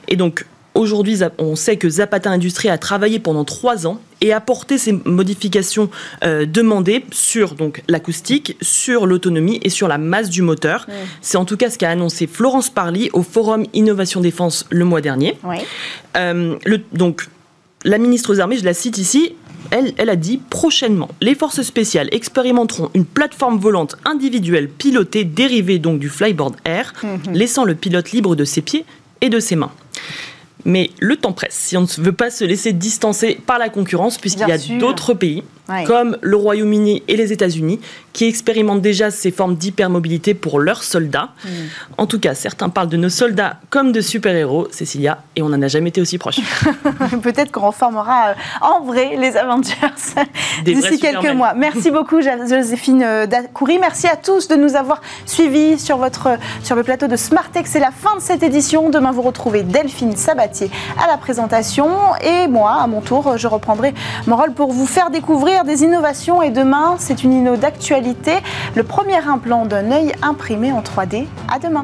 [0.08, 0.46] Et donc,
[0.78, 5.90] Aujourd'hui, on sait que Zapata Industrie a travaillé pendant trois ans et apporté ces modifications
[6.24, 10.86] euh, demandées sur donc l'acoustique, sur l'autonomie et sur la masse du moteur.
[11.22, 15.02] C'est en tout cas ce qu'a annoncé Florence Parly au Forum Innovation Défense le mois
[15.02, 15.36] dernier.
[16.16, 17.28] Euh, le, donc,
[17.84, 19.34] la ministre aux Armées, je la cite ici,
[19.72, 25.80] elle, elle, a dit prochainement, les forces spéciales expérimenteront une plateforme volante individuelle pilotée dérivée
[25.80, 27.34] donc du Flyboard Air, mhm.
[27.34, 28.86] laissant le pilote libre de ses pieds
[29.22, 29.72] et de ses mains.
[30.68, 34.18] Mais le temps presse si on ne veut pas se laisser distancer par la concurrence,
[34.18, 35.44] puisqu'il y a d'autres pays
[35.86, 37.80] comme le Royaume-Uni et les États-Unis,
[38.14, 41.30] qui expérimentent déjà ces formes d'hypermobilité pour leurs soldats.
[41.44, 41.50] Hmm.
[41.98, 45.62] En tout cas, certains parlent de nos soldats comme de super-héros, Cécilia, et on n'en
[45.62, 46.40] a jamais été aussi proche.
[47.22, 49.74] Peut-être qu'on reformera euh, en vrai les Avengers
[50.66, 51.54] d'ici quelques mois.
[51.54, 53.78] Merci beaucoup, Joséphine euh, Dacoury.
[53.78, 57.68] Merci à tous de nous avoir suivis sur, votre, sur le plateau de Smartech.
[57.68, 58.90] C'est la fin de cette édition.
[58.90, 60.16] Demain, vous retrouvez Delphine
[60.62, 61.88] À la présentation.
[62.22, 63.94] Et moi, à mon tour, je reprendrai
[64.26, 68.34] mon rôle pour vous faire découvrir des innovations et demain, c'est une inno d'actualité,
[68.76, 71.26] le premier implant d'un œil imprimé en 3D.
[71.52, 71.84] À demain.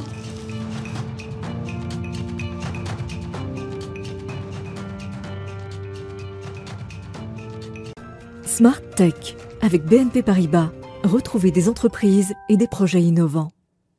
[8.45, 10.69] Smart Tech avec BNP Paribas.
[11.03, 13.51] Retrouvez des entreprises et des projets innovants.